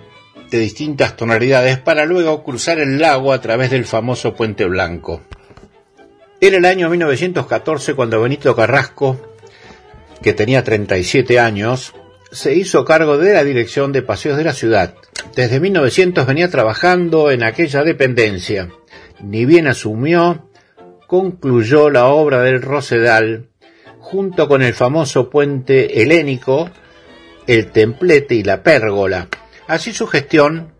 de 0.51 0.59
distintas 0.59 1.17
tonalidades 1.17 1.79
para 1.79 2.07
luego 2.07 2.45
cruzar 2.45 2.79
el 2.79 2.99
lago 2.99 3.33
a 3.33 3.41
través 3.41 3.71
del 3.71 3.85
famoso 3.85 4.35
Puente 4.35 4.65
Blanco. 4.65 5.23
Era 6.41 6.57
el 6.59 6.65
año 6.65 6.89
1914 6.89 7.95
cuando 7.95 8.23
Benito 8.23 8.55
Carrasco, 8.55 9.35
que 10.23 10.33
tenía 10.33 10.63
37 10.63 11.41
años, 11.41 11.93
se 12.31 12.55
hizo 12.55 12.85
cargo 12.85 13.19
de 13.19 13.35
la 13.35 13.45
dirección 13.45 13.93
de 13.93 14.03
paseos 14.03 14.37
de 14.37 14.45
la 14.45 14.53
ciudad. 14.53 14.95
Desde 15.35 15.61
1900 15.61 16.27
venía 16.27 16.49
trabajando 16.49 17.31
en 17.31 17.43
aquella 17.43 17.83
dependencia 17.83 18.71
ni 19.21 19.45
bien 19.45 19.67
asumió, 19.67 20.49
concluyó 21.07 21.91
la 21.91 22.07
obra 22.07 22.43
del 22.43 22.63
Rosedal 22.63 23.49
junto 24.05 24.49
con 24.49 24.63
el 24.63 24.75
famoso 24.75 25.31
puente 25.31 26.03
helénico, 26.03 26.71
el 27.47 27.73
templete 27.73 28.35
y 28.35 28.43
la 28.43 28.63
pérgola. 28.63 29.29
Así 29.67 29.95
su 29.95 30.07
gestión 30.07 30.75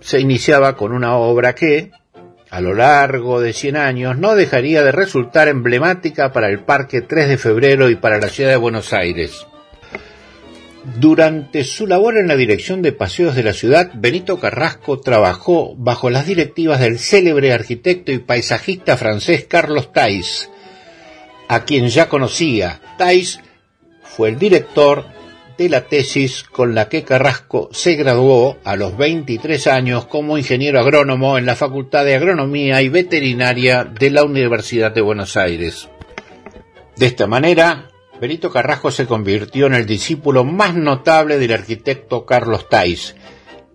se 0.00 0.18
iniciaba 0.18 0.74
con 0.74 0.92
una 0.92 1.16
obra 1.16 1.54
que, 1.54 1.90
a 2.48 2.62
lo 2.62 2.72
largo 2.72 3.42
de 3.42 3.52
100 3.52 3.76
años, 3.76 4.18
no 4.18 4.34
dejaría 4.34 4.82
de 4.82 4.92
resultar 4.92 5.48
emblemática 5.48 6.32
para 6.32 6.48
el 6.48 6.60
Parque 6.60 7.02
3 7.02 7.28
de 7.28 7.36
Febrero 7.36 7.90
y 7.90 7.96
para 7.96 8.18
la 8.18 8.28
ciudad 8.28 8.50
de 8.50 8.56
Buenos 8.56 8.94
Aires. 8.94 9.46
Durante 10.98 11.64
su 11.64 11.86
labor 11.86 12.16
en 12.16 12.28
la 12.28 12.36
dirección 12.36 12.80
de 12.80 12.92
paseos 12.92 13.36
de 13.36 13.42
la 13.42 13.52
ciudad, 13.52 13.90
Benito 13.94 14.40
Carrasco 14.40 15.00
trabajó 15.00 15.74
bajo 15.76 16.08
las 16.08 16.26
directivas 16.26 16.80
del 16.80 16.98
célebre 16.98 17.52
arquitecto 17.52 18.10
y 18.10 18.18
paisajista 18.18 18.96
francés 18.96 19.44
Carlos 19.44 19.92
Thais, 19.92 20.50
a 21.48 21.64
quien 21.64 21.88
ya 21.88 22.08
conocía. 22.08 22.80
Thais 22.98 23.40
fue 24.02 24.28
el 24.30 24.38
director 24.38 25.04
de 25.56 25.68
la 25.68 25.86
tesis 25.86 26.42
con 26.42 26.74
la 26.74 26.88
que 26.88 27.04
Carrasco 27.04 27.68
se 27.72 27.94
graduó 27.94 28.58
a 28.64 28.76
los 28.76 28.96
23 28.96 29.66
años 29.68 30.06
como 30.06 30.36
ingeniero 30.36 30.80
agrónomo 30.80 31.38
en 31.38 31.46
la 31.46 31.54
Facultad 31.54 32.04
de 32.04 32.16
Agronomía 32.16 32.82
y 32.82 32.88
Veterinaria 32.88 33.84
de 33.84 34.10
la 34.10 34.24
Universidad 34.24 34.92
de 34.92 35.00
Buenos 35.00 35.36
Aires. 35.36 35.88
De 36.96 37.06
esta 37.06 37.26
manera, 37.26 37.90
Benito 38.20 38.50
Carrasco 38.50 38.90
se 38.90 39.06
convirtió 39.06 39.66
en 39.66 39.74
el 39.74 39.86
discípulo 39.86 40.44
más 40.44 40.74
notable 40.74 41.38
del 41.38 41.52
arquitecto 41.52 42.24
Carlos 42.24 42.68
Tais, 42.68 43.14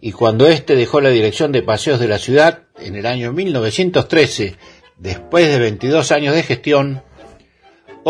y 0.01 0.11
cuando 0.11 0.47
éste 0.47 0.76
dejó 0.76 1.01
la 1.01 1.09
dirección 1.09 1.51
de 1.51 1.61
paseos 1.61 1.99
de 1.99 2.07
la 2.07 2.20
ciudad 2.20 2.63
en 2.80 2.95
el 2.95 3.05
año 3.05 3.34
1913, 3.34 4.55
después 4.97 5.47
de 5.47 5.59
22 5.59 6.11
años 6.11 6.36
de 6.36 6.43
gestión, 6.43 7.03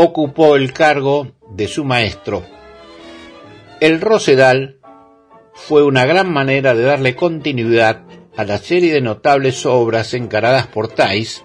ocupó 0.01 0.55
el 0.55 0.71
cargo 0.71 1.35
de 1.49 1.67
su 1.67 1.83
maestro. 1.83 2.45
El 3.81 3.99
Rosedal 3.99 4.79
fue 5.53 5.83
una 5.83 6.05
gran 6.05 6.31
manera 6.31 6.73
de 6.73 6.83
darle 6.83 7.17
continuidad 7.17 8.03
a 8.37 8.45
la 8.45 8.59
serie 8.59 8.93
de 8.93 9.01
notables 9.01 9.65
obras 9.65 10.13
encaradas 10.13 10.67
por 10.67 10.87
Tais, 10.87 11.43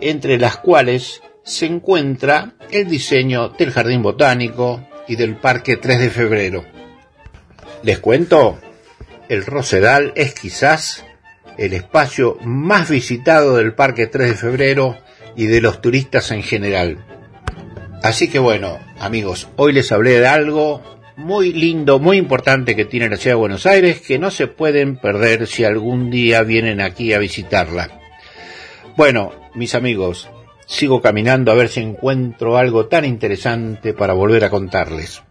entre 0.00 0.38
las 0.38 0.58
cuales 0.58 1.22
se 1.42 1.66
encuentra 1.66 2.54
el 2.70 2.88
diseño 2.88 3.48
del 3.48 3.72
Jardín 3.72 4.02
Botánico 4.02 4.80
y 5.08 5.16
del 5.16 5.34
Parque 5.34 5.76
3 5.76 5.98
de 5.98 6.10
Febrero. 6.10 6.64
Les 7.82 7.98
cuento, 7.98 8.60
el 9.28 9.44
Rosedal 9.44 10.12
es 10.14 10.34
quizás 10.34 11.04
el 11.56 11.74
espacio 11.74 12.38
más 12.42 12.90
visitado 12.90 13.56
del 13.56 13.74
Parque 13.74 14.06
3 14.06 14.28
de 14.28 14.36
Febrero 14.36 14.96
y 15.34 15.46
de 15.46 15.60
los 15.60 15.80
turistas 15.80 16.30
en 16.30 16.44
general. 16.44 17.04
Así 18.02 18.28
que 18.28 18.38
bueno, 18.38 18.78
amigos, 19.00 19.48
hoy 19.56 19.72
les 19.72 19.90
hablé 19.90 20.20
de 20.20 20.28
algo 20.28 20.82
muy 21.16 21.52
lindo, 21.52 21.98
muy 21.98 22.16
importante 22.16 22.76
que 22.76 22.84
tiene 22.84 23.08
la 23.08 23.16
ciudad 23.16 23.34
de 23.34 23.40
Buenos 23.40 23.66
Aires, 23.66 24.00
que 24.00 24.18
no 24.18 24.30
se 24.30 24.46
pueden 24.46 24.96
perder 24.96 25.48
si 25.48 25.64
algún 25.64 26.10
día 26.10 26.42
vienen 26.42 26.80
aquí 26.80 27.12
a 27.12 27.18
visitarla. 27.18 28.00
Bueno, 28.96 29.32
mis 29.54 29.74
amigos, 29.74 30.28
sigo 30.66 31.02
caminando 31.02 31.50
a 31.50 31.56
ver 31.56 31.68
si 31.68 31.80
encuentro 31.80 32.56
algo 32.56 32.86
tan 32.86 33.04
interesante 33.04 33.92
para 33.94 34.12
volver 34.12 34.44
a 34.44 34.50
contarles. 34.50 35.22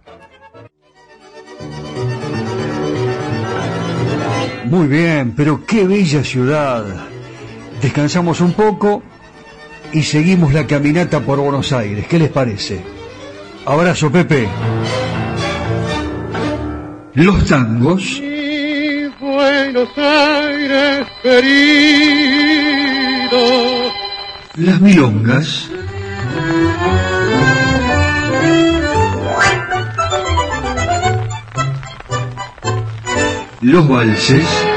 Muy 4.65 4.87
bien, 4.87 5.33
pero 5.37 5.65
qué 5.65 5.85
bella 5.85 6.21
ciudad. 6.23 6.83
Descansamos 7.81 8.41
un 8.41 8.51
poco 8.51 9.01
y 9.93 10.03
seguimos 10.03 10.53
la 10.53 10.67
caminata 10.67 11.21
por 11.21 11.39
Buenos 11.39 11.71
Aires. 11.73 12.07
¿Qué 12.07 12.19
les 12.19 12.29
parece? 12.29 12.81
Abrazo, 13.65 14.11
Pepe. 14.11 14.47
Los 17.13 17.45
tangos. 17.45 18.21
Buenos 19.19 19.89
Aires 19.97 21.07
querido. 21.23 21.47
Las 24.55 24.79
milongas. 24.81 25.69
Los 33.61 33.89
valses. 33.89 34.76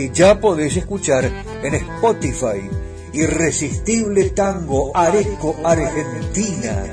que 0.00 0.10
ya 0.14 0.40
podés 0.40 0.78
escuchar 0.78 1.30
en 1.62 1.74
Spotify 1.74 2.70
Irresistible 3.12 4.30
Tango 4.30 4.96
Areco 4.96 5.56
Argentina. 5.62 6.86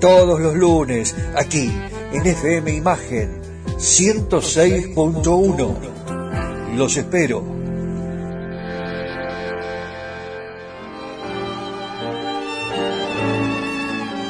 Todos 0.00 0.38
los 0.38 0.54
lunes, 0.54 1.16
aquí, 1.34 1.72
en 2.12 2.24
FM 2.24 2.72
Imagen 2.72 3.40
106.1. 3.78 6.76
Los 6.76 6.96
espero. 6.96 7.42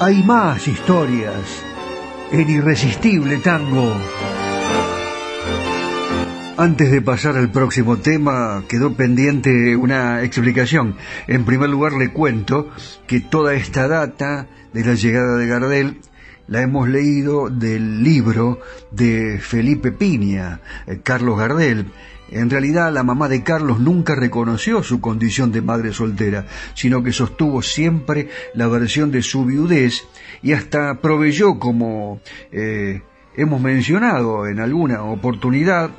Hay 0.01 0.23
más 0.23 0.67
historias 0.67 1.35
en 2.33 2.49
Irresistible 2.49 3.37
Tango. 3.41 3.93
Antes 6.59 6.91
de 6.91 7.03
pasar 7.03 7.37
al 7.37 7.51
próximo 7.51 7.99
tema, 7.99 8.65
quedó 8.67 8.95
pendiente 8.95 9.77
una 9.77 10.23
explicación. 10.23 10.97
En 11.27 11.45
primer 11.45 11.69
lugar, 11.69 11.93
le 11.93 12.15
cuento 12.15 12.71
que 13.07 13.21
toda 13.21 13.53
esta 13.53 13.87
data 13.89 14.47
de 14.73 14.83
la 14.83 14.95
llegada 14.95 15.37
de 15.37 15.47
Gardel 15.47 16.01
la 16.49 16.63
hemos 16.63 16.89
leído 16.89 17.51
del 17.51 18.03
libro 18.03 18.61
de 18.91 19.39
Felipe 19.39 19.93
Piña, 19.93 20.63
eh, 20.87 21.01
Carlos 21.03 21.39
Gardel. 21.39 21.93
En 22.31 22.49
realidad, 22.49 22.91
la 22.91 23.03
mamá 23.03 23.29
de 23.29 23.43
Carlos 23.43 23.79
nunca 23.79 24.15
reconoció 24.15 24.83
su 24.83 24.99
condición 25.03 25.53
de 25.53 25.61
madre 25.61 25.93
soltera, 25.93 26.47
sino 26.73 27.03
que 27.03 27.13
sostuvo 27.13 27.61
siempre 27.61 28.31
la 28.55 28.67
versión 28.67 29.11
de 29.11 29.21
su 29.21 29.45
viudez 29.45 30.05
y 30.43 30.55
hasta 30.55 31.03
proveyó, 31.03 31.59
como 31.59 32.23
eh, 32.51 33.03
hemos 33.37 33.61
mencionado 33.61 34.47
en 34.47 34.59
alguna 34.59 35.03
oportunidad, 35.03 35.91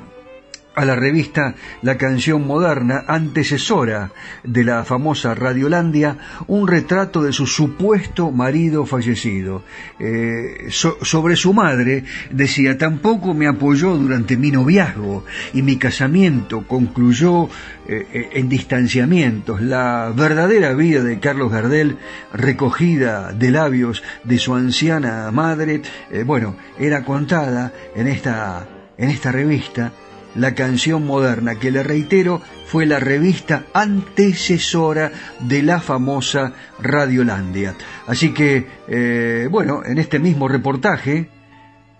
a 0.78 0.84
la 0.84 0.94
revista 0.94 1.56
La 1.82 1.98
Canción 1.98 2.46
Moderna, 2.46 3.04
antecesora 3.08 4.12
de 4.44 4.62
la 4.62 4.84
famosa 4.84 5.34
Radiolandia, 5.34 6.18
un 6.46 6.68
retrato 6.68 7.20
de 7.20 7.32
su 7.32 7.48
supuesto 7.48 8.30
marido 8.30 8.86
fallecido. 8.86 9.64
Eh, 9.98 10.68
sobre 10.70 11.34
su 11.34 11.52
madre 11.52 12.04
decía, 12.30 12.78
tampoco 12.78 13.34
me 13.34 13.48
apoyó 13.48 13.96
durante 13.96 14.36
mi 14.36 14.52
noviazgo 14.52 15.24
y 15.52 15.62
mi 15.62 15.78
casamiento 15.78 16.64
concluyó 16.64 17.48
eh, 17.88 18.30
en 18.34 18.48
distanciamientos. 18.48 19.60
La 19.60 20.12
verdadera 20.14 20.74
vida 20.74 21.02
de 21.02 21.18
Carlos 21.18 21.50
Gardel, 21.50 21.96
recogida 22.32 23.32
de 23.32 23.50
labios 23.50 24.04
de 24.22 24.38
su 24.38 24.54
anciana 24.54 25.28
madre, 25.32 25.82
eh, 26.12 26.22
bueno, 26.22 26.54
era 26.78 27.04
contada 27.04 27.72
en 27.96 28.06
esta, 28.06 28.68
en 28.96 29.10
esta 29.10 29.32
revista 29.32 29.90
la 30.38 30.54
canción 30.54 31.04
moderna, 31.04 31.56
que 31.56 31.70
le 31.70 31.82
reitero 31.82 32.40
fue 32.66 32.86
la 32.86 33.00
revista 33.00 33.64
antecesora 33.74 35.10
de 35.40 35.62
la 35.62 35.80
famosa 35.80 36.52
Radiolandia. 36.80 37.74
Así 38.06 38.32
que, 38.32 38.66
eh, 38.86 39.48
bueno, 39.50 39.82
en 39.84 39.98
este 39.98 40.18
mismo 40.18 40.48
reportaje, 40.48 41.28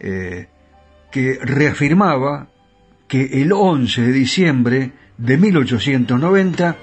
eh, 0.01 0.49
que 1.11 1.39
reafirmaba 1.43 2.49
que 3.09 3.43
el 3.43 3.53
11 3.53 4.03
de 4.03 4.13
diciembre 4.13 4.93
de 5.17 5.37
1890 5.37 6.77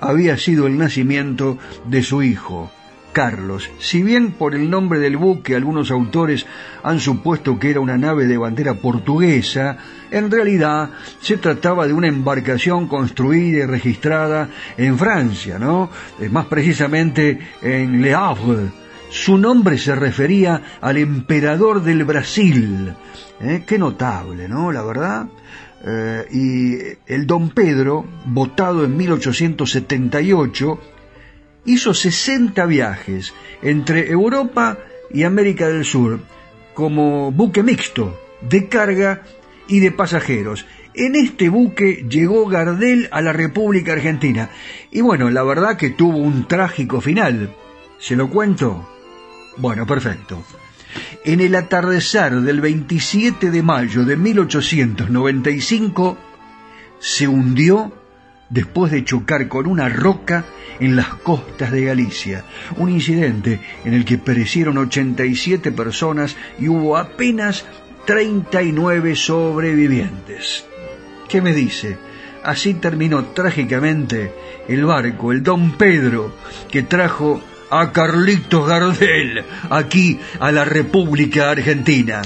había 0.00 0.36
sido 0.38 0.66
el 0.66 0.78
nacimiento 0.78 1.58
de 1.86 2.02
su 2.02 2.22
hijo, 2.22 2.72
Carlos. 3.12 3.70
Si 3.78 4.02
bien 4.02 4.32
por 4.32 4.54
el 4.54 4.70
nombre 4.70 4.98
del 4.98 5.16
buque 5.16 5.56
algunos 5.56 5.90
autores 5.90 6.46
han 6.82 7.00
supuesto 7.00 7.58
que 7.58 7.70
era 7.70 7.80
una 7.80 7.98
nave 7.98 8.26
de 8.26 8.38
bandera 8.38 8.74
portuguesa, 8.74 9.76
en 10.10 10.30
realidad 10.30 10.90
se 11.20 11.36
trataba 11.36 11.86
de 11.86 11.92
una 11.92 12.08
embarcación 12.08 12.88
construida 12.88 13.64
y 13.64 13.66
registrada 13.66 14.48
en 14.76 14.98
Francia, 14.98 15.58
¿no? 15.58 15.90
Más 16.30 16.46
precisamente 16.46 17.38
en 17.62 18.02
Le 18.02 18.14
Havre. 18.14 18.80
Su 19.10 19.38
nombre 19.38 19.76
se 19.76 19.94
refería 19.96 20.78
al 20.80 20.96
emperador 20.96 21.82
del 21.82 22.04
Brasil. 22.04 22.94
¿eh? 23.40 23.64
Qué 23.66 23.76
notable, 23.76 24.48
¿no? 24.48 24.70
La 24.70 24.82
verdad. 24.82 25.26
Eh, 25.84 26.26
y 26.30 27.12
el 27.12 27.26
don 27.26 27.50
Pedro, 27.50 28.04
votado 28.26 28.84
en 28.84 28.96
1878, 28.96 30.78
hizo 31.64 31.94
60 31.94 32.64
viajes 32.66 33.34
entre 33.62 34.10
Europa 34.10 34.78
y 35.12 35.24
América 35.24 35.68
del 35.68 35.84
Sur 35.84 36.20
como 36.74 37.32
buque 37.32 37.62
mixto 37.62 38.18
de 38.40 38.68
carga 38.68 39.22
y 39.68 39.80
de 39.80 39.92
pasajeros. 39.92 40.66
En 40.94 41.14
este 41.14 41.48
buque 41.48 42.06
llegó 42.08 42.46
Gardel 42.46 43.08
a 43.12 43.20
la 43.20 43.32
República 43.32 43.92
Argentina 43.92 44.50
y 44.90 45.00
bueno, 45.00 45.30
la 45.30 45.42
verdad 45.42 45.76
que 45.76 45.90
tuvo 45.90 46.18
un 46.18 46.48
trágico 46.48 47.00
final. 47.00 47.54
¿Se 47.98 48.16
lo 48.16 48.28
cuento? 48.28 48.88
Bueno, 49.56 49.86
perfecto. 49.86 50.42
En 51.24 51.40
el 51.40 51.54
atardecer 51.54 52.40
del 52.40 52.60
27 52.60 53.50
de 53.50 53.62
mayo 53.62 54.04
de 54.04 54.16
1895 54.16 56.18
se 56.98 57.28
hundió 57.28 57.92
después 58.50 58.92
de 58.92 59.04
chocar 59.04 59.48
con 59.48 59.66
una 59.66 59.88
roca 59.88 60.44
en 60.80 60.96
las 60.96 61.08
costas 61.14 61.70
de 61.70 61.84
Galicia, 61.84 62.44
un 62.76 62.90
incidente 62.90 63.60
en 63.84 63.94
el 63.94 64.04
que 64.04 64.18
perecieron 64.18 64.76
87 64.78 65.72
personas 65.72 66.36
y 66.58 66.68
hubo 66.68 66.96
apenas 66.96 67.64
39 68.06 69.14
sobrevivientes. 69.14 70.66
¿Qué 71.28 71.40
me 71.40 71.54
dice? 71.54 71.96
Así 72.42 72.74
terminó 72.74 73.24
trágicamente 73.26 74.32
el 74.66 74.84
barco, 74.84 75.30
el 75.32 75.42
Don 75.42 75.76
Pedro, 75.76 76.34
que 76.70 76.82
trajo 76.82 77.40
a 77.70 77.92
Carlitos 77.92 78.66
Gardel 78.66 79.44
aquí 79.68 80.18
a 80.40 80.50
la 80.50 80.64
República 80.64 81.50
Argentina. 81.50 82.22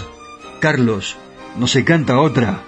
Carlos, 0.60 1.16
¿no 1.58 1.66
se 1.66 1.84
canta 1.84 2.18
otra? 2.18 2.62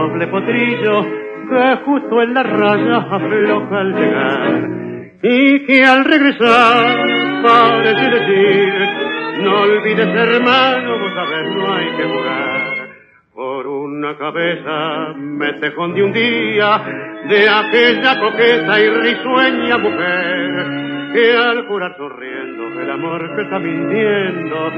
Noble 0.00 0.26
potrillo 0.28 1.02
que 1.50 1.76
justo 1.84 2.22
en 2.22 2.34
la 2.34 2.42
raya 2.42 2.96
afloja 2.96 3.80
al 3.80 3.94
llegar. 3.94 4.68
Y 5.22 5.66
que 5.66 5.84
al 5.84 6.04
regresar 6.04 7.06
parece 7.42 8.10
decir 8.16 8.72
no 9.42 9.62
olvides 9.62 10.08
hermano, 10.08 10.98
vos 10.98 11.12
sabés 11.14 11.54
no 11.54 11.74
hay 11.74 11.86
que 11.96 12.04
jugar. 12.04 12.90
Por 13.34 13.66
una 13.66 14.16
cabeza 14.16 15.14
me 15.16 15.52
tejón 15.54 15.94
de 15.94 16.02
un 16.02 16.12
día 16.12 16.82
de 17.28 17.48
aquella 17.48 18.20
coqueta 18.20 18.80
y 18.80 18.90
risueña 18.90 19.78
mujer 19.78 21.12
que 21.12 21.36
al 21.36 21.66
jurar 21.66 21.96
sonriendo 21.96 22.80
el 22.80 22.90
amor 22.90 23.34
que 23.34 23.42
está 23.42 23.58
mintiendo 23.58 24.72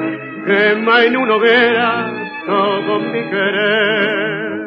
quema 0.47 1.05
en 1.05 1.17
una 1.17 1.35
hoguera 1.37 2.07
todo 2.47 2.99
mi 3.01 3.23
querer 3.31 4.62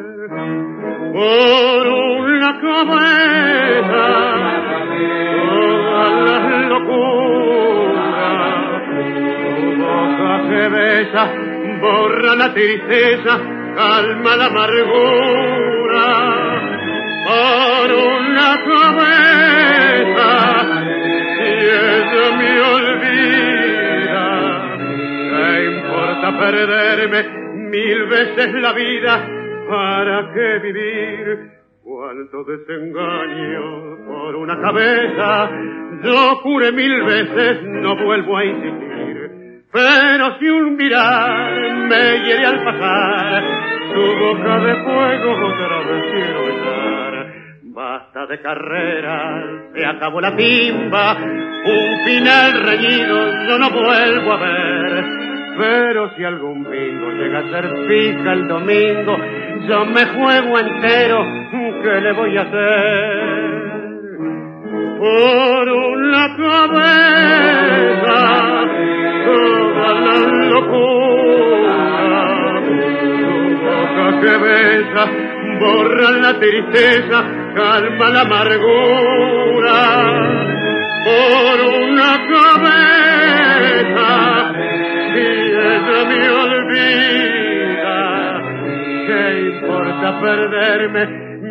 por 1.13 1.88
una 1.88 2.59
cabeza 2.59 4.05
todas 5.47 6.11
las 6.25 6.43
locuras. 6.69 8.15
Tu 9.59 9.67
boca 9.81 10.33
que 10.49 10.63
besa 10.69 11.23
borra 11.81 12.31
la 12.36 12.53
tristeza 12.53 13.33
calma 13.75 14.36
la 14.36 14.45
amargura. 14.45 16.07
Por 17.25 17.88
una 17.93 18.49
cabeza 18.69 20.29
y 21.39 21.51
ella 21.65 22.25
me 22.38 22.51
olvida 22.75 24.25
¿qué 25.31 25.47
importa 25.65 26.27
perderme 26.39 27.19
mil 27.71 27.99
veces 28.05 28.47
la 28.61 28.71
vida 28.73 29.34
para 29.68 30.34
qué 30.34 30.59
vivir 30.59 31.51
cuánto 31.84 32.43
desengaño 32.43 34.05
por 34.07 34.36
una 34.36 34.59
cabeza. 34.59 35.49
Yo 36.03 36.36
juré 36.43 36.72
mil 36.72 37.03
veces 37.03 37.63
no 37.63 37.95
vuelvo 37.95 38.38
a 38.38 38.45
insistir. 38.45 39.66
Pero 39.72 40.39
si 40.39 40.45
un 40.47 40.76
mirar 40.78 41.76
me 41.88 42.24
hiere 42.24 42.45
al 42.45 42.63
pasar 42.63 43.43
tu 43.93 44.01
boca 44.01 44.59
de 44.59 44.76
fuego 44.84 45.47
otra 45.47 45.80
vez 45.80 46.11
quiero 46.11 46.45
besar. 46.45 47.34
Basta 47.63 48.26
de 48.28 48.41
carrera 48.41 49.55
se 49.74 49.86
acabó 49.86 50.22
la 50.22 50.36
timba. 50.36 51.18
Un 51.18 52.05
final 52.05 52.63
reñido 52.63 53.47
yo 53.47 53.59
no 53.59 53.70
vuelvo 53.70 54.32
a 54.32 54.38
ver. 54.38 55.05
Pero 55.57 56.16
si 56.16 56.24
algún 56.24 56.70
bingo 56.70 57.11
llega 57.11 57.39
a 57.39 57.49
ser 57.49 57.88
fija 57.88 58.34
el 58.34 58.47
domingo, 58.47 59.18
yo 59.68 59.86
me 59.86 60.05
juego 60.05 60.59
entero, 60.59 61.26
¿qué 61.84 62.01
le 62.01 62.11
voy 62.13 62.38
a 62.38 62.41
hacer? 62.41 63.36
Por 64.99 65.70
una 65.70 66.36
cabeza, 66.38 68.20
toda 69.26 69.89
la 70.05 70.18
locura, 70.49 71.78
tu 72.66 72.78
boca 73.66 74.07
que 74.22 74.34
besa, 74.38 75.03
borra 75.59 76.09
la 76.11 76.34
tristeza, 76.39 77.18
calma 77.55 78.09
la 78.09 78.22
amargura. 78.22 79.80
Por 81.05 81.57
una 81.84 82.11
cabeza, 82.34 84.09
y 85.16 85.18
ella 85.18 85.99
me 86.07 86.30
olvida. 86.30 87.44
¿Qué 89.66 89.72
importa 89.72 90.22
perderme 90.22 91.07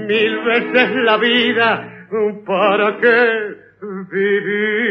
mil 0.07 0.39
veces 0.45 0.95
la 1.05 1.17
vida? 1.17 2.07
¿Para 2.47 2.97
qué 3.01 3.57
vivir? 4.12 4.85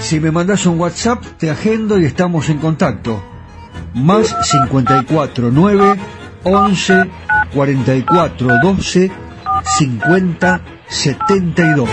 Si 0.00 0.18
me 0.18 0.32
mandas 0.32 0.66
un 0.66 0.80
WhatsApp, 0.80 1.22
te 1.38 1.50
agendo 1.50 1.98
y 1.98 2.06
estamos 2.06 2.48
en 2.48 2.58
contacto. 2.58 3.22
Más 3.94 4.36
54 4.48 5.50
9 5.52 5.94
11 6.42 7.10
44 7.54 8.48
12 8.62 9.10
50 9.62 10.60
72. 10.88 11.88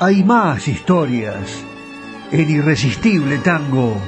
Hay 0.00 0.22
más 0.22 0.68
historias. 0.68 1.64
El 2.30 2.48
irresistible 2.48 3.38
tango. 3.38 4.00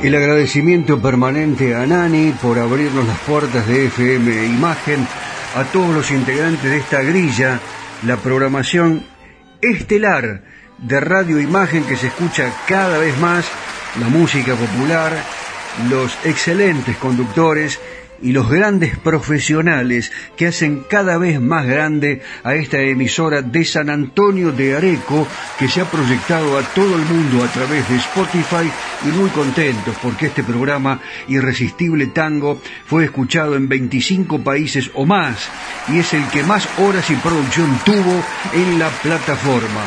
El 0.00 0.14
agradecimiento 0.14 1.02
permanente 1.02 1.74
a 1.74 1.84
Nani 1.86 2.32
por 2.40 2.60
abrirnos 2.60 3.04
las 3.04 3.18
puertas 3.18 3.66
de 3.66 3.86
FM 3.86 4.46
Imagen, 4.46 5.04
a 5.56 5.64
todos 5.64 5.92
los 5.92 6.12
integrantes 6.12 6.70
de 6.70 6.76
esta 6.76 7.02
grilla, 7.02 7.58
la 8.04 8.16
programación 8.18 9.04
estelar 9.60 10.44
de 10.78 11.00
radio 11.00 11.40
imagen 11.40 11.82
que 11.82 11.96
se 11.96 12.06
escucha 12.06 12.52
cada 12.68 12.98
vez 12.98 13.18
más, 13.18 13.44
la 13.98 14.08
música 14.08 14.54
popular, 14.54 15.12
los 15.90 16.16
excelentes 16.24 16.96
conductores 16.98 17.80
y 18.22 18.32
los 18.32 18.50
grandes 18.50 18.96
profesionales 18.98 20.12
que 20.36 20.46
hacen 20.46 20.84
cada 20.88 21.18
vez 21.18 21.40
más 21.40 21.66
grande 21.66 22.22
a 22.44 22.54
esta 22.54 22.78
emisora 22.78 23.42
de 23.42 23.64
San 23.64 23.90
Antonio 23.90 24.52
de 24.52 24.76
Areco 24.76 25.26
que 25.58 25.68
se 25.68 25.80
ha 25.80 25.84
proyectado 25.84 26.58
a 26.58 26.62
todo 26.62 26.96
el 26.96 27.04
mundo 27.04 27.44
a 27.44 27.48
través 27.48 27.88
de 27.88 27.96
Spotify 27.96 28.70
y 29.04 29.08
muy 29.08 29.30
contentos 29.30 29.96
porque 30.02 30.26
este 30.26 30.42
programa 30.42 31.00
Irresistible 31.28 32.06
Tango 32.08 32.60
fue 32.86 33.04
escuchado 33.04 33.56
en 33.56 33.68
25 33.68 34.40
países 34.40 34.90
o 34.94 35.04
más 35.04 35.48
y 35.88 35.98
es 35.98 36.14
el 36.14 36.26
que 36.28 36.42
más 36.42 36.68
horas 36.78 37.10
y 37.10 37.14
producción 37.16 37.78
tuvo 37.84 38.24
en 38.52 38.78
la 38.78 38.88
plataforma. 38.88 39.82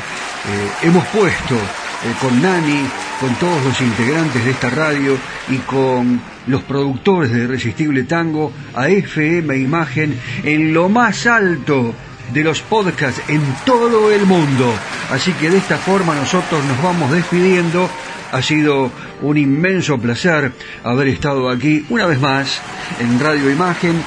Eh, 0.47 0.87
hemos 0.87 1.05
puesto 1.07 1.55
eh, 2.01 2.13
con 2.21 2.41
Nani, 2.41 2.87
con 3.19 3.35
todos 3.35 3.61
los 3.65 3.81
integrantes 3.81 4.45
de 4.45 4.51
esta 4.51 4.69
radio 4.69 5.17
y 5.49 5.57
con 5.57 6.21
los 6.47 6.63
productores 6.63 7.31
de 7.31 7.43
Irresistible 7.43 8.03
Tango 8.03 8.53
a 8.73 8.87
FM 8.87 9.57
Imagen 9.57 10.17
en 10.43 10.73
lo 10.73 10.87
más 10.87 11.27
alto 11.27 11.93
de 12.33 12.43
los 12.43 12.61
podcasts 12.61 13.21
en 13.27 13.41
todo 13.65 14.11
el 14.11 14.25
mundo. 14.25 14.73
Así 15.11 15.33
que 15.33 15.49
de 15.49 15.57
esta 15.57 15.77
forma 15.77 16.15
nosotros 16.15 16.63
nos 16.63 16.81
vamos 16.81 17.11
despidiendo. 17.11 17.89
Ha 18.31 18.41
sido 18.41 18.91
un 19.21 19.37
inmenso 19.37 19.97
placer 19.97 20.53
haber 20.83 21.07
estado 21.09 21.49
aquí 21.49 21.85
una 21.89 22.05
vez 22.05 22.19
más 22.19 22.61
en 22.99 23.19
Radio 23.19 23.49
Imagen. 23.51 23.97
Eh, 23.97 24.01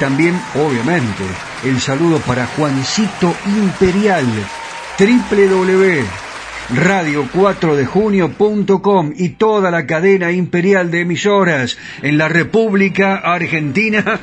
también, 0.00 0.40
obviamente, 0.56 1.22
el 1.64 1.80
saludo 1.80 2.18
para 2.18 2.46
Juancito 2.46 3.36
Imperial, 3.46 4.26
www 4.98 6.29
radio4dejunio.com 6.74 9.12
y 9.16 9.30
toda 9.30 9.70
la 9.70 9.86
cadena 9.86 10.30
imperial 10.32 10.90
de 10.90 11.00
emisoras 11.00 11.78
en 12.02 12.18
la 12.18 12.28
República 12.28 13.16
Argentina 13.16 14.20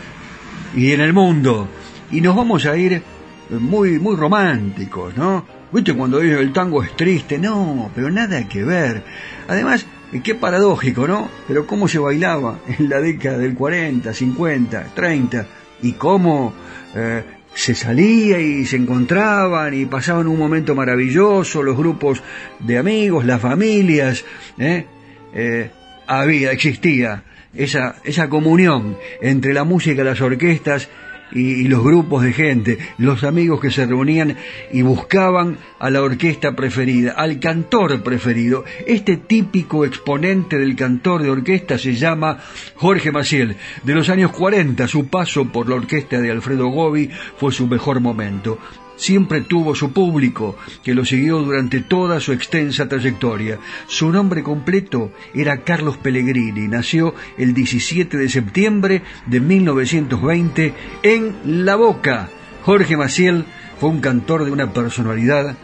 y 0.76 0.92
en 0.94 1.02
el 1.02 1.14
mundo. 1.14 1.68
Y 2.12 2.22
nos 2.22 2.36
vamos 2.36 2.66
a 2.66 2.78
ir 2.78 3.02
muy, 3.50 4.00
muy 4.00 4.16
románticos, 4.16 5.18
¿no? 5.18 5.46
¿Viste 5.72 5.94
cuando 5.94 6.20
dice 6.20 6.40
el 6.40 6.54
tango 6.54 6.82
es 6.82 6.96
triste? 6.96 7.38
No, 7.38 7.92
pero 7.94 8.10
nada 8.10 8.48
que 8.48 8.64
ver. 8.64 9.04
Además, 9.50 9.86
qué 10.24 10.34
paradójico, 10.36 11.06
¿no? 11.08 11.30
Pero 11.48 11.68
cómo 11.68 11.90
se 11.90 12.00
bailaba 12.00 12.60
en 12.68 12.90
la 12.90 13.02
década 13.02 13.38
del 13.38 13.56
40, 13.56 14.14
50, 14.14 14.84
30 14.96 15.46
y 15.82 15.94
cómo 15.94 16.54
eh, 16.96 17.24
se 17.58 17.74
salía 17.74 18.40
y 18.40 18.68
se 18.68 18.76
encontraban 18.76 19.74
y 19.74 19.88
pasaban 19.88 20.28
un 20.28 20.38
momento 20.38 20.76
maravilloso, 20.76 21.64
los 21.64 21.76
grupos 21.76 22.22
de 22.60 22.78
amigos, 22.78 23.26
las 23.26 23.42
familias, 23.42 24.24
¿eh? 24.60 24.86
Eh, 25.34 25.72
había, 26.06 26.52
existía 26.52 27.24
esa, 27.56 27.96
esa 28.04 28.30
comunión 28.30 28.96
entre 29.24 29.56
la 29.56 29.64
música, 29.64 30.04
las 30.04 30.22
orquestas 30.22 30.88
y, 31.32 31.68
los 31.68 31.84
grupos 31.84 32.24
de 32.24 32.34
gente, 32.34 32.78
los 32.98 33.24
amigos 33.24 33.60
que 33.60 33.72
se 33.72 33.86
reunían 33.86 34.38
y 34.72 34.82
buscaban 34.82 35.58
a 35.80 35.90
la 35.90 36.02
orquesta 36.02 36.56
preferida, 36.56 37.12
al 37.12 37.40
cantor 37.40 38.02
preferido. 38.04 38.64
Este 38.86 39.18
típico 39.18 39.86
exponente 39.86 40.58
del 40.58 40.76
cantor 40.76 41.24
de 41.24 41.30
orquesta 41.30 41.78
se 41.78 41.96
llama 41.96 42.40
Jorge 42.76 43.12
Maciel. 43.12 43.58
De 43.84 43.94
los 43.94 44.10
años 44.10 44.32
40, 44.32 44.88
su 44.88 45.08
paso 45.08 45.46
por 45.46 45.70
la 45.70 45.76
orquesta 45.76 46.20
de 46.20 46.32
Alfredo 46.32 46.68
Gobi 46.68 47.10
fue 47.38 47.52
su 47.52 47.68
mejor 47.68 48.00
momento. 48.00 48.58
Siempre 48.98 49.42
tuvo 49.42 49.76
su 49.76 49.94
público, 49.94 50.58
que 50.84 50.94
lo 50.94 51.06
siguió 51.06 51.40
durante 51.40 51.80
toda 51.80 52.20
su 52.20 52.34
extensa 52.34 52.90
trayectoria. 52.90 53.60
Su 53.88 54.12
nombre 54.12 54.44
completo 54.44 55.12
era 55.34 55.62
Carlos 55.62 55.98
Pellegrini. 55.98 56.68
Nació 56.68 57.16
el 57.38 57.54
17 57.54 58.18
de 58.18 58.28
septiembre 58.28 59.04
de 59.28 59.40
1920 59.40 60.74
en 61.04 61.66
La 61.66 61.76
Boca. 61.76 62.30
Jorge 62.64 62.98
Maciel 62.98 63.46
fue 63.80 63.90
un 63.90 64.02
cantor 64.02 64.44
de 64.44 64.52
una 64.52 64.74
personalidad, 64.74 65.56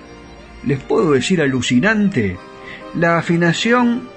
les 0.65 0.79
puedo 0.79 1.11
decir, 1.11 1.41
alucinante. 1.41 2.37
La 2.95 3.17
afinación 3.17 4.07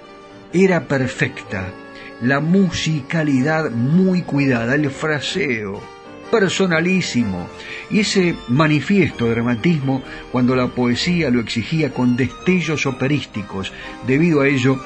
era 0.53 0.87
perfecta, 0.87 1.73
la 2.21 2.41
musicalidad 2.41 3.71
muy 3.71 4.23
cuidada, 4.23 4.75
el 4.75 4.91
fraseo 4.91 5.96
personalísimo 6.31 7.49
y 7.91 8.01
ese 8.01 8.35
manifiesto 8.49 9.29
dramatismo 9.29 10.03
cuando 10.33 10.57
la 10.57 10.69
poesía 10.69 11.31
lo 11.31 11.41
exigía 11.41 11.93
con 11.93 12.17
destellos 12.17 12.87
operísticos. 12.87 13.73
Debido 14.07 14.41
a 14.41 14.49
ello, 14.49 14.83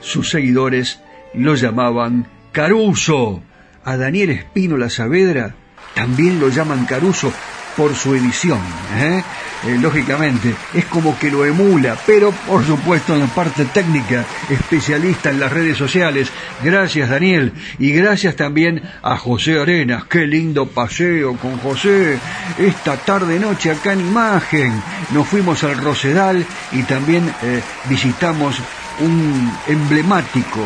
sus 0.00 0.30
seguidores 0.30 1.00
lo 1.34 1.54
llamaban 1.54 2.26
Caruso. 2.52 3.42
A 3.84 3.96
Daniel 3.96 4.30
Espínola 4.30 4.90
Saavedra 4.90 5.54
también 5.94 6.38
lo 6.40 6.48
llaman 6.48 6.84
Caruso 6.86 7.32
por 7.76 7.94
su 7.94 8.14
edición. 8.14 8.60
¿eh? 8.98 9.22
Eh, 9.66 9.76
lógicamente, 9.78 10.54
es 10.72 10.86
como 10.86 11.18
que 11.18 11.30
lo 11.30 11.44
emula, 11.44 11.96
pero 12.06 12.32
por 12.46 12.64
supuesto 12.64 13.14
en 13.14 13.20
la 13.20 13.26
parte 13.26 13.66
técnica, 13.66 14.24
especialista 14.48 15.30
en 15.30 15.38
las 15.38 15.52
redes 15.52 15.76
sociales. 15.76 16.30
Gracias 16.62 17.10
Daniel 17.10 17.52
y 17.78 17.92
gracias 17.92 18.36
también 18.36 18.82
a 19.02 19.16
José 19.18 19.60
Arenas. 19.60 20.04
Qué 20.04 20.26
lindo 20.26 20.66
paseo 20.66 21.36
con 21.36 21.58
José. 21.58 22.18
Esta 22.58 22.96
tarde 22.96 23.38
noche 23.38 23.70
acá 23.70 23.92
en 23.92 24.00
Imagen 24.00 24.82
nos 25.12 25.28
fuimos 25.28 25.62
al 25.64 25.76
Rosedal 25.76 26.44
y 26.72 26.82
también 26.84 27.30
eh, 27.42 27.60
visitamos 27.88 28.56
un 29.00 29.52
emblemático 29.66 30.60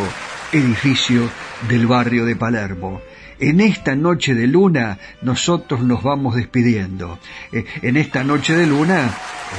edificio 0.53 1.28
del 1.68 1.86
barrio 1.86 2.24
de 2.24 2.36
Palermo. 2.36 3.01
En 3.39 3.61
esta 3.61 3.95
noche 3.97 4.35
de 4.35 4.47
luna 4.47 4.99
nosotros 5.22 5.80
nos 5.80 6.03
vamos 6.03 6.37
despidiendo. 6.37 7.18
Eh, 7.53 7.64
en 7.82 7.97
esta 7.97 8.22
noche 8.24 8.57
de 8.57 8.66
luna, 8.66 9.11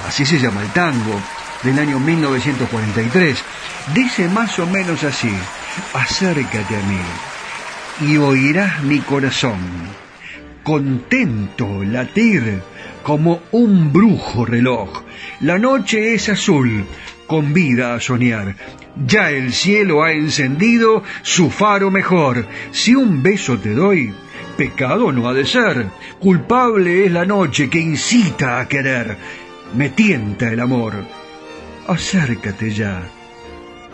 así 0.08 0.26
se 0.26 0.40
llama 0.40 0.62
el 0.62 0.70
tango, 0.70 1.20
del 1.64 1.80
año 1.80 2.00
1943, 2.00 3.44
dice 3.96 4.30
más 4.30 4.60
o 4.60 4.68
menos 4.68 5.04
así, 5.04 5.32
acércate 5.94 6.76
a 6.76 6.82
mí 6.82 8.12
y 8.12 8.18
oirás 8.18 8.84
mi 8.84 9.00
corazón, 9.00 9.58
contento 10.64 11.84
latir 11.84 12.62
como 13.04 13.42
un 13.52 13.92
brujo 13.94 14.46
reloj. 14.46 15.04
La 15.40 15.58
noche 15.58 16.14
es 16.14 16.30
azul, 16.30 16.86
convida 17.28 17.96
a 17.96 18.00
soñar. 18.00 18.56
Ya 18.96 19.30
el 19.30 19.52
cielo 19.52 20.04
ha 20.04 20.14
encendido 20.14 21.04
su 21.22 21.50
faro 21.50 21.92
mejor. 21.92 22.48
Si 22.72 22.96
un 22.96 23.22
beso 23.22 23.58
te 23.60 23.74
doy, 23.74 24.14
pecado 24.56 25.12
no 25.12 25.28
ha 25.28 25.34
de 25.34 25.46
ser. 25.46 25.88
Culpable 26.20 27.06
es 27.06 27.12
la 27.12 27.26
noche 27.26 27.70
que 27.70 27.80
incita 27.80 28.60
a 28.60 28.68
querer. 28.68 29.18
Me 29.76 29.90
tienta 29.90 30.50
el 30.52 30.60
amor. 30.62 30.94
Acércate 31.88 32.72
ya, 32.72 33.04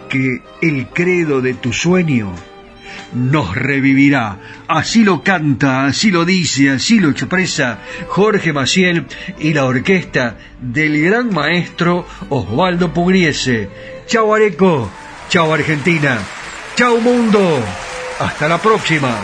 que 0.07 0.41
el 0.61 0.87
credo 0.87 1.41
de 1.41 1.55
tu 1.55 1.73
sueño 1.73 2.33
nos 3.13 3.55
revivirá. 3.55 4.37
Así 4.67 5.03
lo 5.03 5.23
canta, 5.23 5.85
así 5.85 6.11
lo 6.11 6.25
dice, 6.25 6.69
así 6.69 6.99
lo 6.99 7.09
expresa 7.09 7.79
Jorge 8.07 8.53
Maciel 8.53 9.05
y 9.39 9.53
la 9.53 9.65
orquesta 9.65 10.37
del 10.61 11.01
gran 11.01 11.33
maestro 11.33 12.05
Osvaldo 12.29 12.93
Pugliese. 12.93 13.69
Chao 14.11 14.33
Areco, 14.33 14.89
chao 15.29 15.53
Argentina, 15.53 16.21
chao 16.75 16.99
mundo, 16.99 17.63
hasta 18.19 18.49
la 18.49 18.57
próxima. 18.57 19.15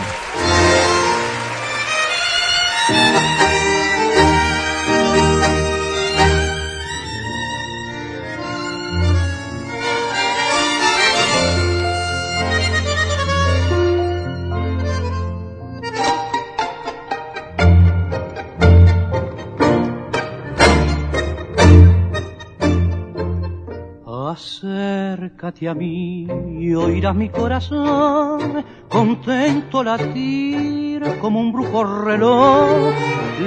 Acércate 25.38 25.68
a 25.68 25.74
mí 25.74 26.26
y 26.58 26.74
oirás 26.74 27.14
mi 27.14 27.28
corazón 27.28 28.64
contento 28.88 29.84
latir 29.84 31.00
como 31.20 31.38
un 31.40 31.52
brujo 31.52 31.84
reloj. 31.84 32.92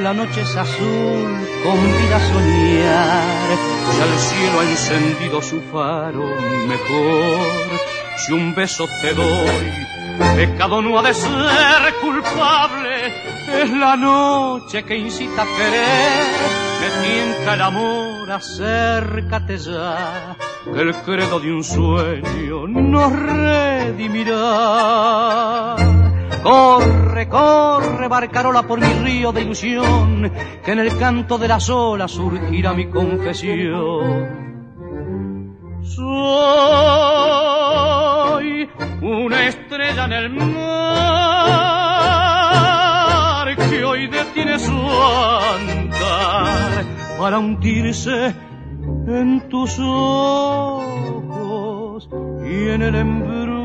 La 0.01 0.13
noche 0.13 0.41
es 0.41 0.55
azul, 0.55 1.29
convida 1.63 2.15
a 2.15 2.19
soñar, 2.19 3.57
ya 3.97 4.05
el 4.05 4.19
cielo 4.19 4.59
ha 4.59 4.69
encendido 4.69 5.41
su 5.41 5.59
faro 5.69 6.23
mejor. 6.67 7.79
Si 8.15 8.31
un 8.31 8.55
beso 8.55 8.87
te 9.01 9.13
doy, 9.13 10.37
pecado 10.37 10.81
no 10.81 10.97
ha 10.97 11.03
de 11.03 11.13
ser 11.13 11.93
culpable, 12.01 13.07
es 13.61 13.69
la 13.71 13.97
noche 13.97 14.83
que 14.83 14.97
incita 14.97 15.41
a 15.41 15.45
querer 15.45 16.61
me 16.81 16.89
tienta 17.05 17.53
el 17.53 17.61
amor, 17.61 18.31
acércate 18.31 19.57
ya, 19.57 20.35
que 20.63 20.79
el 20.81 20.93
credo 20.95 21.39
de 21.39 21.53
un 21.53 21.63
sueño 21.63 22.67
nos 22.67 23.11
redimirá. 23.11 24.35
Corre, 26.43 27.27
corre, 27.27 28.07
barcarola 28.07 28.63
por 28.63 28.79
mi 28.79 28.93
río 29.03 29.31
de 29.31 29.41
ilusión, 29.41 30.31
que 30.63 30.71
en 30.71 30.79
el 30.79 30.97
canto 30.97 31.37
de 31.37 31.47
las 31.47 31.69
olas 31.69 32.11
surgirá 32.11 32.73
mi 32.73 32.89
confesión. 32.89 34.51
Soy 35.83 36.01
una 39.01 39.47
estrella 39.47 40.05
en 40.05 40.13
el 40.13 40.29
mar 40.29 40.51
que 43.55 43.83
hoy 43.83 44.07
detiene 44.07 44.57
su 44.59 44.71
andar 45.51 46.85
para 47.19 47.39
hundirse 47.39 48.33
en 49.07 49.49
tus 49.49 49.79
ojos 49.79 51.01
y 52.45 52.69
en 52.69 52.81
el 52.81 52.95
embrujo 52.95 53.61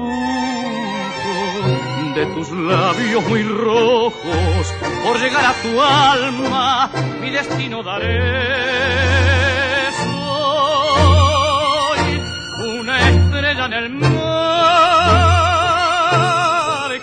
de 2.14 2.26
tus 2.26 2.51
labios 2.51 3.26
muy 3.28 3.43
rojos. 3.43 4.74
Por 5.05 5.18
llegar 5.20 5.45
a 5.45 5.55
tu 5.62 5.80
alma, 5.82 6.91
mi 7.20 7.30
destino 7.30 7.82
daré. 7.82 8.32
Soy 11.93 12.20
una 12.80 13.11
estrella 13.11 13.66
en 13.66 13.72
el 13.72 13.91
mar 13.91 14.11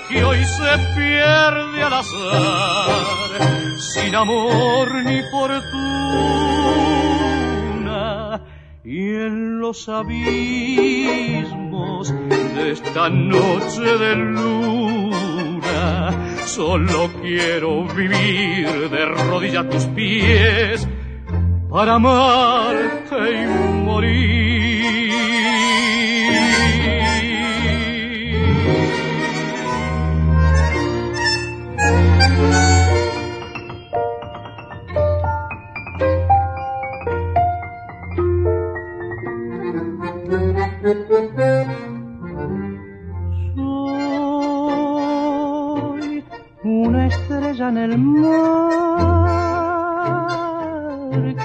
que 0.09 0.23
hoy 0.23 0.43
se 0.43 0.77
pierde 0.95 1.83
al 1.83 1.93
azar, 1.93 3.77
sin 3.77 4.15
amor 4.15 4.95
ni 5.03 5.21
fortuna 5.29 7.12
y 8.85 8.99
en 9.15 9.59
los 9.59 9.87
abismos 9.87 10.13
de 12.29 12.71
esta 12.71 13.09
noche 13.09 13.81
de 13.81 14.15
luna 14.17 15.61
solo 16.45 17.09
quiero 17.21 17.85
vivir 17.85 18.89
de 18.89 19.05
rodillas 19.05 19.65
a 19.65 19.69
tus 19.69 19.85
pies 19.85 20.85
para 21.69 21.93
amarte 21.95 23.15
y 23.31 23.47
morir. 23.85 24.82
Soy 40.83 40.91
una 46.65 47.07
estrella 47.07 47.69
en 47.69 47.77
el 47.77 47.97
mar 47.97 48.33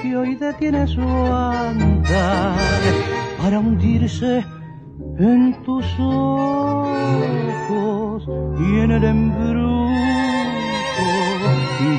que 0.01 0.17
hoy 0.17 0.35
detiene 0.35 0.85
su 0.87 1.01
andar 1.01 2.59
para 3.41 3.59
hundirse 3.59 4.43
en 5.19 5.55
tus 5.63 5.85
ojos 5.99 7.39
y 8.59 8.79
en 8.81 8.91
el 8.91 9.03
embrujo 9.05 9.89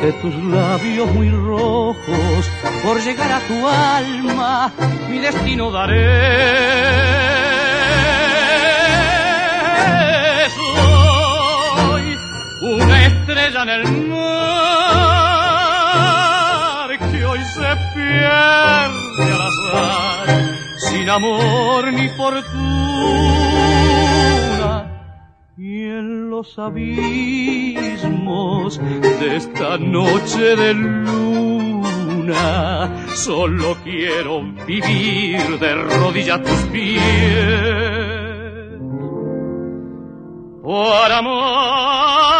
de 0.03 0.12
tus 0.12 0.34
labios 0.45 1.12
muy 1.14 1.30
rojos, 1.30 1.97
por 2.83 3.01
llegar 3.03 3.33
a 3.33 3.41
tu 3.41 3.66
alma, 3.68 4.72
mi 5.09 5.18
destino 5.18 5.70
daré. 5.70 7.31
Soy 10.57 12.16
una 12.62 13.07
estrella 13.07 13.62
en 13.62 13.68
el 13.68 13.85
mar 14.09 14.31
que 17.11 17.24
hoy 17.24 17.41
se 17.45 17.76
pierde 17.95 19.33
al 19.33 19.43
azar, 19.53 20.26
sin 20.78 21.09
amor 21.09 21.93
ni 21.93 22.09
fortuna. 22.11 22.51
Y 25.57 25.83
en 25.85 26.31
los 26.31 26.59
abismos 26.59 27.61
de 28.78 29.37
esta 29.37 29.76
noche 29.78 30.57
de 30.57 30.74
luna, 32.31 33.07
solo 33.14 33.76
quiero 33.83 34.43
vivir 34.66 35.59
de 35.59 35.74
rodillas 35.74 36.39
a 36.39 36.43
tus 36.43 36.61
pies. 36.72 37.03
Por 40.62 41.12
amarte 41.12 42.39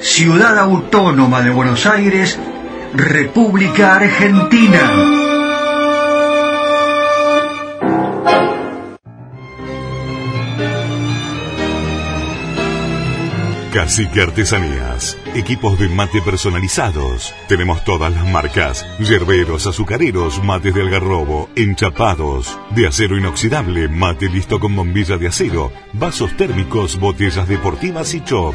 Ciudad 0.00 0.56
Autónoma 0.58 1.42
de 1.42 1.50
Buenos 1.50 1.84
Aires, 1.84 2.38
República 2.94 3.96
Argentina. 3.96 5.18
Cacique 13.72 14.22
Artesanías. 14.22 15.18
Equipos 15.34 15.78
de 15.78 15.88
mate 15.88 16.22
personalizados. 16.22 17.34
Tenemos 17.48 17.84
todas 17.84 18.12
las 18.12 18.24
marcas. 18.24 18.86
Yerberos, 19.00 19.66
azucareros, 19.66 20.42
mates 20.42 20.74
de 20.74 20.82
algarrobo, 20.82 21.50
enchapados. 21.56 22.58
De 22.70 22.86
acero 22.86 23.18
inoxidable, 23.18 23.88
mate 23.88 24.28
listo 24.28 24.60
con 24.60 24.76
bombilla 24.76 25.16
de 25.16 25.26
acero. 25.26 25.72
Vasos 25.92 26.36
térmicos, 26.36 26.98
botellas 26.98 27.48
deportivas 27.48 28.14
y 28.14 28.22
chop. 28.22 28.54